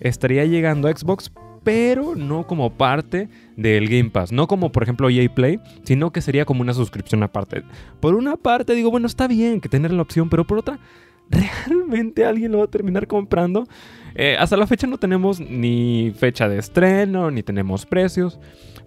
estaría 0.00 0.44
llegando 0.44 0.88
a 0.88 0.96
Xbox, 0.96 1.32
pero 1.64 2.14
no 2.16 2.46
como 2.46 2.70
parte 2.70 3.28
del 3.56 3.88
Game 3.88 4.10
Pass. 4.10 4.32
No 4.32 4.46
como 4.46 4.72
por 4.72 4.82
ejemplo 4.82 5.08
EA 5.08 5.32
Play, 5.32 5.60
sino 5.84 6.10
que 6.10 6.20
sería 6.20 6.44
como 6.44 6.62
una 6.62 6.74
suscripción 6.74 7.22
aparte. 7.22 7.62
Por 8.00 8.14
una 8.14 8.36
parte 8.36 8.74
digo, 8.74 8.90
bueno, 8.90 9.06
está 9.06 9.28
bien 9.28 9.60
que 9.60 9.68
tener 9.68 9.92
la 9.92 10.02
opción, 10.02 10.28
pero 10.28 10.46
por 10.46 10.58
otra, 10.58 10.78
¿realmente 11.30 12.24
alguien 12.24 12.52
lo 12.52 12.58
va 12.58 12.64
a 12.64 12.68
terminar 12.70 13.06
comprando? 13.06 13.66
Eh, 14.14 14.36
hasta 14.38 14.56
la 14.56 14.66
fecha 14.66 14.86
no 14.86 14.98
tenemos 14.98 15.40
ni 15.40 16.12
fecha 16.16 16.48
de 16.48 16.58
estreno, 16.58 17.30
ni 17.30 17.42
tenemos 17.42 17.86
precios. 17.86 18.38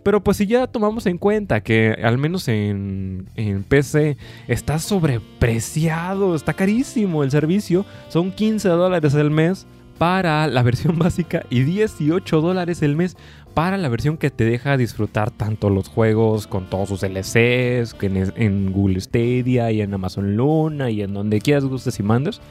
Pero 0.04 0.24
pues 0.24 0.38
si 0.38 0.46
ya 0.46 0.68
tomamos 0.68 1.08
en 1.08 1.18
cuenta 1.18 1.62
que 1.62 1.98
al 2.04 2.20
menos 2.20 2.48
en, 2.48 3.28
en, 3.36 3.64
PC 3.64 4.18
está 4.48 4.78
sobrepreciado, 4.78 6.36
está 6.36 6.54
carísimo 6.54 7.24
el 7.24 7.32
servicio, 7.32 7.88
son 8.10 8.32
15 8.32 8.70
dólares 8.70 9.16
el 9.16 9.32
mes 9.32 9.66
para 9.97 10.47
la 10.47 10.63
versión 10.63 10.97
básica 10.99 11.43
y 11.49 11.62
18 11.62 12.41
dólares 12.41 12.81
el 12.81 12.95
mes 12.95 13.17
para 13.53 13.77
la 13.77 13.88
versión 13.88 14.17
que 14.17 14.29
te 14.29 14.43
deja 14.43 14.75
disfrutar 14.75 15.31
tanto 15.31 15.69
los 15.69 15.88
juegos 15.88 16.45
con 16.45 16.69
todos 16.69 16.89
sus 16.89 17.03
LCs, 17.03 17.93
que 17.93 18.08
en, 18.08 18.34
en 18.36 18.73
Google 18.73 18.99
Stadia 18.99 19.71
y 19.71 19.81
en 19.81 19.93
Amazon 19.93 20.36
Luna 20.36 20.89
y 20.89 21.01
en 21.01 21.13
donde 21.13 21.39
quieras, 21.39 21.63
gustes 21.63 21.97
y 21.99 22.03
mandes. 22.03 22.41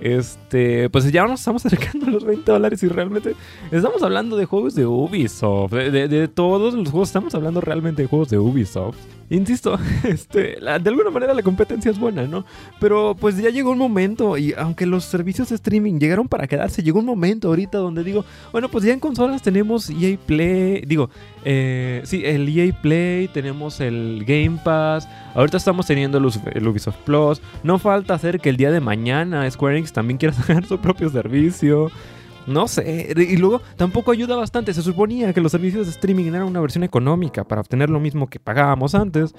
Este, 0.00 0.88
pues 0.88 1.10
ya 1.12 1.26
nos 1.26 1.40
estamos 1.40 1.64
acercando 1.66 2.06
a 2.06 2.10
los 2.10 2.24
20 2.24 2.50
dólares 2.50 2.82
y 2.82 2.88
realmente 2.88 3.34
estamos 3.70 4.02
hablando 4.02 4.36
de 4.36 4.46
juegos 4.46 4.74
de 4.74 4.86
Ubisoft, 4.86 5.72
de, 5.72 6.28
todos 6.28 6.74
los 6.74 6.90
juegos, 6.90 7.08
estamos 7.08 7.34
hablando 7.34 7.60
realmente 7.60 8.02
de 8.02 8.08
juegos 8.08 8.30
de 8.30 8.38
Ubisoft. 8.38 8.96
Insisto, 9.30 9.78
este, 10.04 10.58
de 10.60 10.90
alguna 10.90 11.10
manera 11.10 11.32
la 11.32 11.42
competencia 11.42 11.90
es 11.90 12.00
buena, 12.00 12.24
¿no? 12.24 12.44
Pero 12.80 13.14
pues 13.14 13.36
ya 13.36 13.48
llegó 13.50 13.70
un 13.70 13.78
momento 13.78 14.36
y 14.36 14.52
aunque 14.54 14.86
los 14.86 15.04
servicios 15.04 15.50
de 15.50 15.54
streaming 15.54 16.00
llegaron 16.00 16.26
para 16.26 16.48
quedarse, 16.48 16.82
llegó 16.82 16.98
un 16.98 17.04
momento 17.04 17.46
ahorita 17.46 17.78
donde 17.78 18.02
digo, 18.02 18.24
bueno, 18.50 18.68
pues 18.68 18.82
ya 18.82 18.92
en 18.92 18.98
consolas 18.98 19.40
tenemos 19.40 19.88
EA 19.88 20.18
Play, 20.26 20.82
digo, 20.84 21.10
eh, 21.44 22.02
sí, 22.04 22.22
el 22.24 22.48
EA 22.48 22.72
Play, 22.82 23.28
tenemos 23.28 23.80
el 23.80 24.24
Game 24.26 24.58
Pass, 24.64 25.08
ahorita 25.34 25.58
estamos 25.58 25.86
teniendo 25.86 26.18
el 26.18 26.66
Ubisoft 26.66 26.98
Plus, 27.04 27.40
no 27.62 27.78
falta 27.78 28.14
hacer 28.14 28.40
que 28.40 28.48
el 28.48 28.56
día 28.56 28.72
de 28.72 28.80
mañana 28.80 29.48
Square 29.48 29.78
Enix 29.78 29.89
también 29.92 30.18
quiera 30.18 30.34
sacar 30.34 30.64
su 30.66 30.78
propio 30.78 31.08
servicio. 31.10 31.90
No 32.46 32.66
sé, 32.68 33.14
y 33.16 33.36
luego 33.36 33.60
tampoco 33.76 34.10
ayuda 34.10 34.34
bastante. 34.34 34.72
Se 34.72 34.82
suponía 34.82 35.32
que 35.32 35.40
los 35.40 35.52
servicios 35.52 35.86
de 35.86 35.92
streaming 35.92 36.24
eran 36.24 36.44
una 36.44 36.60
versión 36.60 36.84
económica 36.84 37.44
para 37.44 37.60
obtener 37.60 37.90
lo 37.90 38.00
mismo 38.00 38.28
que 38.28 38.40
pagábamos 38.40 38.94
antes. 38.94 39.34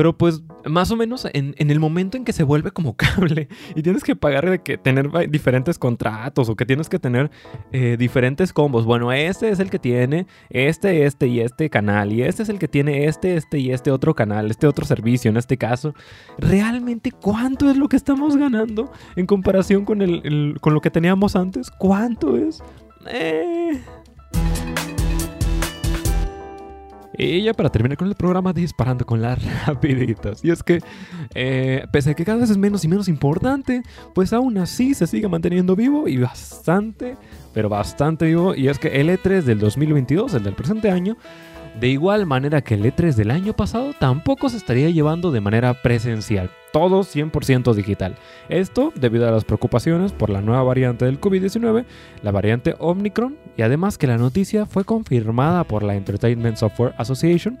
Pero 0.00 0.16
pues 0.16 0.42
más 0.64 0.90
o 0.90 0.96
menos 0.96 1.28
en, 1.30 1.54
el 1.58 1.78
momento 1.78 2.16
en 2.16 2.24
que 2.24 2.32
se 2.32 2.42
vuelve 2.42 2.70
como 2.70 2.96
cable 2.96 3.50
y 3.74 3.82
tienes 3.82 4.02
que 4.02 4.16
pagar 4.16 4.48
de 4.48 4.62
que 4.62 4.78
tener 4.78 5.10
diferentes 5.28 5.78
contratos 5.78 6.48
o 6.48 6.56
que 6.56 6.64
tienes 6.64 6.88
que 6.88 6.98
tener 6.98 7.30
eh, 7.70 7.96
diferentes 7.98 8.54
combos. 8.54 8.86
Bueno, 8.86 9.12
este 9.12 9.50
es 9.50 9.60
el 9.60 9.68
que 9.68 9.78
tiene 9.78 10.26
este, 10.48 11.04
este 11.04 11.26
y 11.26 11.40
este 11.40 11.68
canal 11.68 12.14
y 12.14 12.22
este 12.22 12.44
es 12.44 12.48
el 12.48 12.58
que 12.58 12.66
tiene 12.66 13.04
este, 13.04 13.36
este 13.36 13.58
y 13.58 13.72
este 13.72 13.90
otro 13.90 14.14
canal, 14.14 14.50
este 14.50 14.66
otro 14.66 14.86
servicio 14.86 15.30
en 15.30 15.36
este 15.36 15.58
caso. 15.58 15.92
¿Realmente 16.38 17.12
cuánto 17.12 17.68
es 17.68 17.76
lo 17.76 17.86
que 17.90 17.96
estamos 17.96 18.38
ganando 18.38 18.90
en 19.16 19.26
comparación 19.26 19.84
con, 19.84 20.00
el, 20.00 20.56
con 20.62 20.72
lo 20.72 20.80
que 20.80 20.90
teníamos 20.90 21.36
antes? 21.36 21.70
¿Cuánto 21.70 22.38
es? 22.38 22.62
Eh... 23.06 23.78
Y 27.22 27.42
ya 27.42 27.52
para 27.52 27.68
terminar 27.68 27.98
con 27.98 28.08
el 28.08 28.14
programa, 28.14 28.54
disparando 28.54 29.04
con 29.04 29.20
las 29.20 29.38
rapiditas. 29.66 30.42
Y 30.42 30.50
es 30.50 30.62
que, 30.62 30.80
eh, 31.34 31.84
pese 31.92 32.10
a 32.10 32.14
que 32.14 32.24
cada 32.24 32.38
vez 32.38 32.48
es 32.48 32.56
menos 32.56 32.82
y 32.84 32.88
menos 32.88 33.08
importante, 33.08 33.82
pues 34.14 34.32
aún 34.32 34.56
así 34.56 34.94
se 34.94 35.06
sigue 35.06 35.28
manteniendo 35.28 35.76
vivo 35.76 36.08
y 36.08 36.16
bastante, 36.16 37.16
pero 37.52 37.68
bastante 37.68 38.24
vivo. 38.24 38.54
Y 38.54 38.68
es 38.68 38.78
que 38.78 39.00
el 39.00 39.10
E3 39.10 39.42
del 39.42 39.58
2022, 39.58 40.32
el 40.32 40.44
del 40.44 40.54
presente 40.54 40.90
año, 40.90 41.18
de 41.78 41.88
igual 41.88 42.26
manera 42.26 42.62
que 42.62 42.74
el 42.74 42.84
E3 42.84 43.14
del 43.14 43.30
año 43.30 43.54
pasado, 43.54 43.92
tampoco 43.98 44.48
se 44.48 44.56
estaría 44.56 44.90
llevando 44.90 45.30
de 45.30 45.40
manera 45.40 45.74
presencial 45.74 46.50
todo 46.72 47.00
100% 47.00 47.74
digital. 47.74 48.16
Esto 48.48 48.92
debido 48.94 49.28
a 49.28 49.32
las 49.32 49.44
preocupaciones 49.44 50.12
por 50.12 50.30
la 50.30 50.40
nueva 50.40 50.62
variante 50.62 51.04
del 51.04 51.20
COVID-19, 51.20 51.84
la 52.22 52.30
variante 52.30 52.74
Omicron, 52.78 53.36
y 53.56 53.62
además 53.62 53.98
que 53.98 54.06
la 54.06 54.18
noticia 54.18 54.66
fue 54.66 54.84
confirmada 54.84 55.64
por 55.64 55.82
la 55.82 55.94
Entertainment 55.94 56.56
Software 56.56 56.94
Association. 56.96 57.58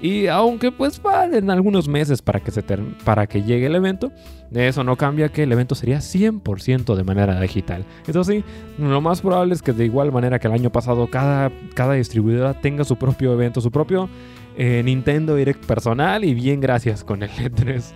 Y 0.00 0.28
aunque 0.28 0.70
pues 0.70 1.00
falten 1.00 1.50
algunos 1.50 1.88
meses 1.88 2.22
para 2.22 2.40
que, 2.40 2.50
se 2.50 2.62
para 3.04 3.26
que 3.26 3.42
llegue 3.42 3.66
el 3.66 3.74
evento, 3.74 4.12
eso 4.52 4.84
no 4.84 4.96
cambia 4.96 5.28
que 5.30 5.42
el 5.42 5.52
evento 5.52 5.74
sería 5.74 5.98
100% 5.98 6.94
de 6.94 7.04
manera 7.04 7.40
digital. 7.40 7.84
Eso 8.06 8.22
sí, 8.22 8.44
lo 8.78 9.00
más 9.00 9.20
probable 9.20 9.54
es 9.54 9.62
que 9.62 9.72
de 9.72 9.84
igual 9.84 10.12
manera 10.12 10.38
que 10.38 10.46
el 10.46 10.54
año 10.54 10.70
pasado 10.70 11.08
cada, 11.08 11.50
cada 11.74 11.94
distribuidora 11.94 12.54
tenga 12.54 12.84
su 12.84 12.96
propio 12.96 13.32
evento, 13.32 13.60
su 13.60 13.70
propio 13.70 14.08
eh, 14.56 14.82
Nintendo 14.84 15.34
Direct 15.34 15.64
personal 15.66 16.24
y 16.24 16.34
bien 16.34 16.60
gracias 16.60 17.02
con 17.02 17.22
el 17.22 17.30
E3. 17.30 17.92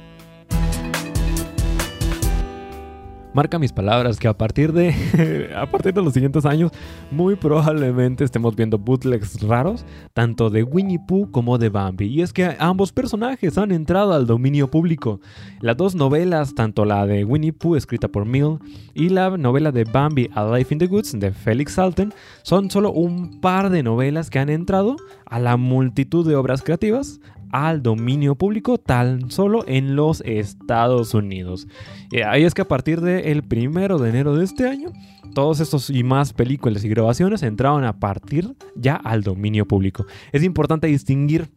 Marca 3.35 3.59
mis 3.59 3.73
palabras 3.73 4.19
que 4.19 4.29
a 4.29 4.37
partir 4.37 4.73
de 4.73 5.51
a 5.57 5.67
partir 5.71 5.95
de 5.95 6.03
los 6.03 6.13
siguientes 6.13 6.45
años 6.45 6.71
muy 7.11 7.37
probablemente 7.37 8.25
estemos 8.25 8.55
viendo 8.55 8.79
bootlegs 8.79 9.41
raros 9.43 9.85
tanto 10.13 10.51
de 10.51 10.63
Winnie 10.63 10.99
Pooh 10.99 11.31
como 11.31 11.59
de 11.59 11.71
Bambi 11.71 12.07
y 12.07 12.23
es 12.23 12.33
que 12.33 12.57
ambos 12.59 12.93
personajes 12.93 13.57
han 13.57 13.73
entrado 13.73 14.13
al 14.13 14.27
dominio 14.27 14.69
público 14.69 15.21
las 15.61 15.77
dos 15.77 15.95
novelas 15.95 16.55
tanto 16.55 16.85
la 16.85 17.07
de 17.07 17.25
Winnie 17.25 17.53
Pooh 17.53 17.77
escrita 17.77 18.09
por 18.09 18.27
Mill 18.27 18.59
y 18.95 19.09
la 19.09 19.37
novela 19.37 19.73
de 19.73 19.85
Bambi 19.85 20.29
A 20.35 20.45
Life 20.57 20.75
in 20.75 20.79
the 20.79 20.87
Woods 20.87 21.19
de 21.19 21.33
Felix 21.33 21.73
Salten 21.73 22.13
son 22.43 22.71
solo 22.71 22.93
un 22.93 23.41
par 23.41 23.71
de 23.71 23.83
novelas 23.83 24.29
que 24.29 24.39
han 24.39 24.51
entrado 24.51 24.97
a 25.25 25.39
la 25.39 25.57
multitud 25.57 26.27
de 26.29 26.37
obras 26.37 26.63
creativas 26.63 27.21
al 27.53 27.83
dominio 27.83 28.35
público 28.35 28.79
tan 28.79 29.31
solo 29.31 29.65
en 29.69 29.95
los 29.95 30.23
Estados 30.23 31.15
Unidos. 31.15 31.69
Y 32.11 32.23
ahí 32.23 32.45
es 32.45 32.55
que 32.55 32.63
a 32.63 32.69
partir 32.69 33.01
del 33.23 33.43
primero 33.43 33.99
de 33.99 34.11
enero 34.11 34.37
de 34.37 34.45
este 34.45 34.69
año, 34.69 34.93
todos 35.35 35.61
estos 35.61 35.91
y 35.91 36.03
más 36.03 36.33
películas 36.33 36.85
y 36.85 36.89
grabaciones 36.89 37.43
entraron 37.43 37.85
a 37.85 37.99
partir 37.99 38.55
ya 38.77 38.97
al 38.97 39.23
dominio 39.23 39.67
público. 39.67 40.07
Es 40.33 40.43
importante 40.43 40.87
distinguir 40.87 41.49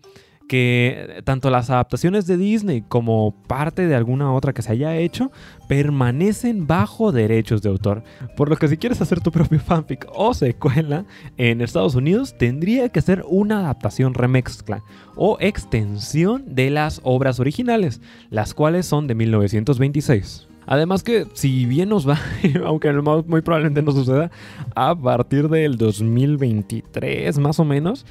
que 0.48 1.22
tanto 1.24 1.50
las 1.50 1.70
adaptaciones 1.70 2.28
de 2.28 2.38
Disney 2.38 2.84
como 2.88 3.34
parte 3.48 3.88
de 3.88 3.96
alguna 3.96 4.32
otra 4.34 4.54
que 4.54 4.62
se 4.62 4.72
haya 4.72 4.96
hecho 4.96 5.32
permanecen 5.68 6.68
bajo 6.68 7.12
derechos 7.12 7.62
de 7.62 7.70
autor. 7.70 8.04
Por 8.38 8.50
lo 8.50 8.56
que 8.58 8.68
si 8.68 8.78
quieres 8.78 9.02
hacer 9.02 9.22
tu 9.22 9.32
propio 9.32 9.60
fanfic 9.66 10.06
o 10.14 10.34
secuela 10.34 11.06
en 11.38 11.62
Estados 11.62 11.96
Unidos, 11.96 12.38
tendría 12.38 12.90
que 12.90 13.02
ser 13.02 13.24
una 13.28 13.60
adaptación 13.60 14.14
remezcla 14.14 14.84
o 15.16 15.38
extensión 15.40 16.44
de 16.54 16.70
las 16.70 17.02
obras 17.04 17.40
originales, 17.40 18.02
las 18.30 18.54
cuales 18.54 18.86
son 18.86 19.08
de 19.08 19.16
1926. 19.16 20.48
Además 20.68 21.04
que 21.04 21.26
si 21.34 21.66
bien 21.66 21.90
nos 21.90 22.08
va, 22.08 22.20
aunque 22.66 22.92
muy 22.94 23.42
probablemente 23.42 23.82
no 23.82 23.92
suceda, 23.92 24.32
a 24.76 24.96
partir 24.96 25.50
del 25.50 25.78
2023 25.78 27.38
más 27.40 27.60
o 27.60 27.66
menos, 27.66 28.06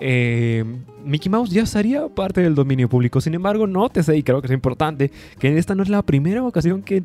eh, 0.00 0.64
Mickey 1.04 1.30
Mouse 1.30 1.50
ya 1.50 1.66
sería 1.66 2.08
parte 2.08 2.40
del 2.40 2.54
dominio 2.54 2.88
público. 2.88 3.20
Sin 3.20 3.34
embargo, 3.34 3.66
nótese, 3.66 4.16
y 4.16 4.22
creo 4.22 4.40
que 4.40 4.46
es 4.46 4.52
importante, 4.52 5.10
que 5.38 5.56
esta 5.58 5.74
no 5.74 5.82
es 5.82 5.88
la 5.88 6.02
primera 6.02 6.42
ocasión 6.42 6.82
que, 6.82 7.02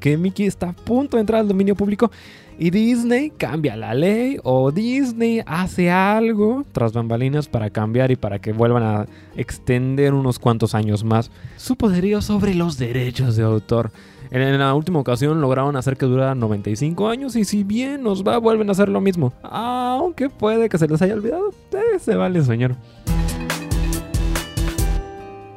que 0.00 0.16
Mickey 0.16 0.46
está 0.46 0.70
a 0.70 0.72
punto 0.72 1.16
de 1.16 1.20
entrar 1.20 1.40
al 1.40 1.48
dominio 1.48 1.76
público 1.76 2.10
y 2.58 2.70
Disney 2.70 3.30
cambia 3.30 3.76
la 3.76 3.94
ley 3.94 4.38
o 4.42 4.72
Disney 4.72 5.42
hace 5.46 5.90
algo 5.90 6.64
tras 6.72 6.92
bambalinas 6.92 7.46
para 7.46 7.70
cambiar 7.70 8.10
y 8.10 8.16
para 8.16 8.40
que 8.40 8.52
vuelvan 8.52 8.82
a 8.82 9.06
extender 9.36 10.12
unos 10.12 10.40
cuantos 10.40 10.74
años 10.74 11.04
más 11.04 11.30
su 11.56 11.76
poderío 11.76 12.20
sobre 12.20 12.54
los 12.54 12.76
derechos 12.76 13.36
de 13.36 13.44
autor. 13.44 13.92
En 14.30 14.58
la 14.58 14.74
última 14.74 14.98
ocasión 14.98 15.40
lograron 15.40 15.76
hacer 15.76 15.96
que 15.96 16.06
durara 16.06 16.34
95 16.34 17.08
años 17.08 17.36
y 17.36 17.44
si 17.44 17.64
bien 17.64 18.02
nos 18.02 18.22
va, 18.22 18.38
vuelven 18.38 18.68
a 18.68 18.72
hacer 18.72 18.88
lo 18.88 19.00
mismo. 19.00 19.32
Aunque 19.42 20.28
puede 20.28 20.68
que 20.68 20.78
se 20.78 20.86
les 20.86 21.00
haya 21.00 21.14
olvidado. 21.14 21.50
Eh, 21.72 21.98
se 21.98 22.14
vale, 22.14 22.42
señor. 22.42 22.74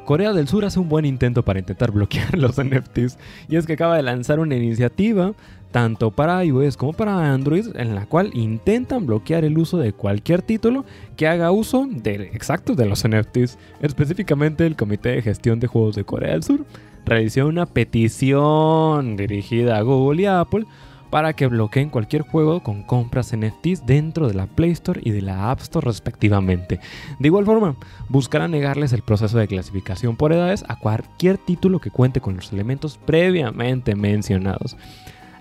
Corea 0.04 0.32
del 0.32 0.48
Sur 0.48 0.64
hace 0.64 0.80
un 0.80 0.88
buen 0.88 1.04
intento 1.04 1.44
para 1.44 1.60
intentar 1.60 1.92
bloquear 1.92 2.36
los 2.38 2.62
NFTs 2.62 3.18
y 3.48 3.56
es 3.56 3.66
que 3.66 3.74
acaba 3.74 3.96
de 3.96 4.02
lanzar 4.02 4.40
una 4.40 4.56
iniciativa 4.56 5.32
tanto 5.70 6.10
para 6.10 6.44
iOS 6.44 6.76
como 6.76 6.92
para 6.92 7.32
Android 7.32 7.68
en 7.76 7.94
la 7.94 8.04
cual 8.06 8.30
intentan 8.34 9.06
bloquear 9.06 9.44
el 9.44 9.56
uso 9.56 9.78
de 9.78 9.92
cualquier 9.92 10.42
título 10.42 10.84
que 11.16 11.28
haga 11.28 11.50
uso 11.50 11.88
de 11.90 12.30
exactos 12.34 12.76
de 12.76 12.86
los 12.86 13.08
NFTs, 13.08 13.58
específicamente 13.80 14.66
el 14.66 14.76
Comité 14.76 15.10
de 15.10 15.22
Gestión 15.22 15.60
de 15.60 15.68
Juegos 15.68 15.96
de 15.96 16.04
Corea 16.04 16.32
del 16.32 16.42
Sur 16.42 16.66
realizó 17.04 17.46
una 17.46 17.66
petición 17.66 19.16
dirigida 19.16 19.78
a 19.78 19.82
Google 19.82 20.22
y 20.22 20.26
Apple 20.26 20.66
para 21.12 21.34
que 21.34 21.46
bloqueen 21.46 21.90
cualquier 21.90 22.22
juego 22.22 22.62
con 22.62 22.82
compras 22.84 23.36
NFTs 23.36 23.84
dentro 23.84 24.28
de 24.28 24.34
la 24.34 24.46
Play 24.46 24.70
Store 24.70 24.98
y 25.04 25.10
de 25.10 25.20
la 25.20 25.50
App 25.50 25.60
Store 25.60 25.84
respectivamente. 25.84 26.80
De 27.18 27.28
igual 27.28 27.44
forma, 27.44 27.76
buscarán 28.08 28.52
negarles 28.52 28.94
el 28.94 29.02
proceso 29.02 29.36
de 29.36 29.46
clasificación 29.46 30.16
por 30.16 30.32
edades 30.32 30.64
a 30.68 30.78
cualquier 30.78 31.36
título 31.36 31.80
que 31.80 31.90
cuente 31.90 32.22
con 32.22 32.36
los 32.36 32.50
elementos 32.50 32.98
previamente 33.04 33.94
mencionados. 33.94 34.74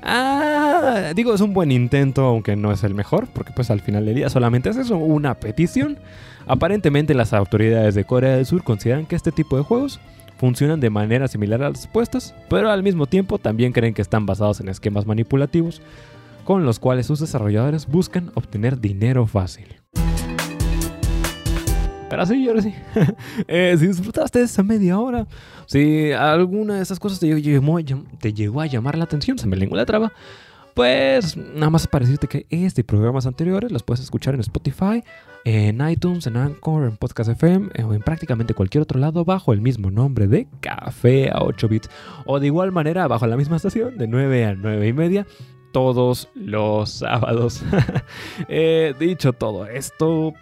Ah, 0.04 1.14
digo, 1.16 1.34
es 1.34 1.40
un 1.40 1.54
buen 1.54 1.72
intento, 1.72 2.26
aunque 2.26 2.58
no 2.58 2.74
es 2.74 2.84
el 2.84 2.94
mejor, 2.94 3.28
porque 3.34 3.54
pues 3.56 3.72
al 3.72 3.80
final 3.80 4.06
del 4.06 4.16
día 4.16 4.30
solamente 4.30 4.72
es 4.72 4.76
eso, 4.76 4.98
una 4.98 5.36
petición. 5.36 6.00
Aparentemente 6.48 7.14
las 7.14 7.32
autoridades 7.32 7.96
de 7.96 8.04
Corea 8.04 8.36
del 8.36 8.46
Sur 8.46 8.64
consideran 8.66 9.06
que 9.06 9.16
este 9.16 9.32
tipo 9.32 9.56
de 9.56 9.64
juegos 9.64 10.02
funcionan 10.42 10.80
de 10.80 10.90
manera 10.90 11.28
similar 11.28 11.62
a 11.62 11.70
las 11.70 11.86
puestas, 11.86 12.34
pero 12.50 12.72
al 12.72 12.82
mismo 12.82 13.06
tiempo 13.06 13.38
también 13.38 13.74
creen 13.74 13.94
que 13.94 14.02
están 14.02 14.26
basados 14.26 14.60
en 14.60 14.70
esquemas 14.70 15.06
manipulativos 15.06 15.84
con 16.46 16.66
los 16.66 16.80
cuales 16.80 17.06
sus 17.06 17.20
desarrolladores 17.20 17.86
buscan 17.86 18.32
obtener 18.34 18.82
dinero 18.82 19.28
fácil. 19.28 19.68
Pero 22.10 22.26
sí, 22.26 22.48
ahora 22.50 22.64
sí. 22.64 22.74
Eh, 23.48 23.76
si 23.78 23.86
disfrutaste 23.86 24.42
esa 24.42 24.64
media 24.64 24.98
hora, 24.98 25.28
si 25.68 26.12
alguna 26.12 26.78
de 26.78 26.82
esas 26.82 27.00
cosas 27.00 27.20
te 27.20 27.28
llegó, 27.40 27.78
te 28.20 28.34
llegó 28.34 28.62
a 28.62 28.66
llamar 28.66 28.98
la 28.98 29.04
atención, 29.04 29.38
se 29.38 29.46
me 29.46 29.56
lengua 29.56 29.78
la 29.78 29.86
traba, 29.86 30.12
pues 30.74 31.38
nada 31.38 31.70
más 31.70 31.88
para 31.88 32.06
decirte 32.06 32.28
que 32.28 32.46
este 32.50 32.82
y 32.82 32.84
programas 32.84 33.26
anteriores 33.26 33.72
los 33.72 33.84
puedes 33.84 34.02
escuchar 34.02 34.34
en 34.34 34.40
Spotify, 34.42 35.04
en 35.44 35.88
iTunes, 35.88 36.28
en 36.28 36.38
Anchor, 36.38 36.84
en 36.84 36.98
Podcast 36.98 37.30
FM 37.30 37.70
eh, 37.74 37.84
o 37.84 37.94
en 37.94 38.02
prácticamente 38.02 38.54
cualquier 38.54 38.84
otro 38.84 39.00
lado 39.00 39.26
bajo 39.26 39.54
el 39.54 39.62
mismo 39.62 39.92
nombre 39.92 40.28
de 40.28 40.48
Café 40.60 41.30
a 41.32 41.44
8 41.44 41.68
bits. 41.68 41.90
O 42.26 42.40
de 42.40 42.48
igual 42.48 42.72
manera 42.72 43.08
bajo 43.08 43.28
la 43.28 43.38
misma 43.38 43.58
estación 43.58 43.98
de 43.98 44.08
9 44.08 44.46
a 44.46 44.56
9 44.56 44.88
y 44.88 44.94
media 44.94 45.28
todos 45.72 46.30
los 46.36 46.90
sábados. 46.90 47.64
He 48.48 48.94
dicho 49.00 49.34
todo 49.34 49.66
esto 49.66 50.34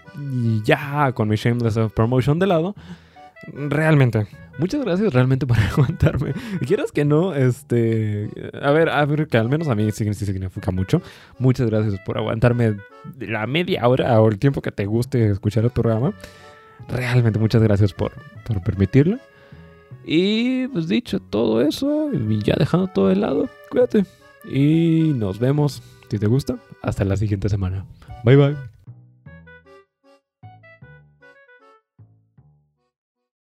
ya 0.64 1.12
con 1.14 1.30
mi 1.30 1.36
shameless 1.36 1.92
promotion 1.94 2.40
de 2.40 2.48
lado. 2.48 2.76
Realmente, 3.48 4.28
muchas 4.58 4.84
gracias 4.84 5.14
realmente 5.14 5.48
por 5.48 5.58
aguantarme. 5.72 6.34
Quieras 6.66 6.92
que 6.92 7.06
no, 7.06 7.34
este. 7.34 8.30
A 8.62 8.72
ver, 8.72 8.90
a 8.90 9.04
ver, 9.06 9.28
que 9.28 9.38
al 9.38 9.50
menos 9.50 9.68
a 9.68 9.76
mí 9.76 9.92
sí, 9.92 10.14
sí 10.14 10.26
significa 10.26 10.72
mucho. 10.72 11.02
Muchas 11.38 11.70
gracias 11.70 12.00
por 12.02 12.18
aguantarme 12.18 12.78
la 13.20 13.48
media 13.48 13.88
hora 13.88 14.20
o 14.22 14.28
el 14.30 14.40
tiempo 14.40 14.62
que 14.62 14.72
te 14.72 14.86
guste 14.86 15.30
escuchar 15.30 15.64
el 15.64 15.72
programa. 15.72 16.14
Realmente, 16.88 17.40
muchas 17.40 17.62
gracias 17.62 17.94
por, 17.94 18.12
por 18.46 18.62
permitirlo. 18.62 19.20
Y 20.06 20.68
pues 20.70 20.88
dicho 20.88 21.20
todo 21.20 21.62
eso, 21.62 22.10
y 22.14 22.42
ya 22.42 22.56
dejando 22.58 22.88
todo 22.88 23.10
de 23.10 23.16
lado, 23.16 23.50
cuídate. 23.70 24.06
Y 24.50 25.14
nos 25.16 25.40
vemos, 25.40 25.84
si 26.10 26.18
te 26.18 26.28
gusta, 26.28 26.58
hasta 26.82 27.04
la 27.04 27.18
siguiente 27.18 27.50
semana. 27.50 27.86
Bye 28.24 28.36
bye. 28.36 28.79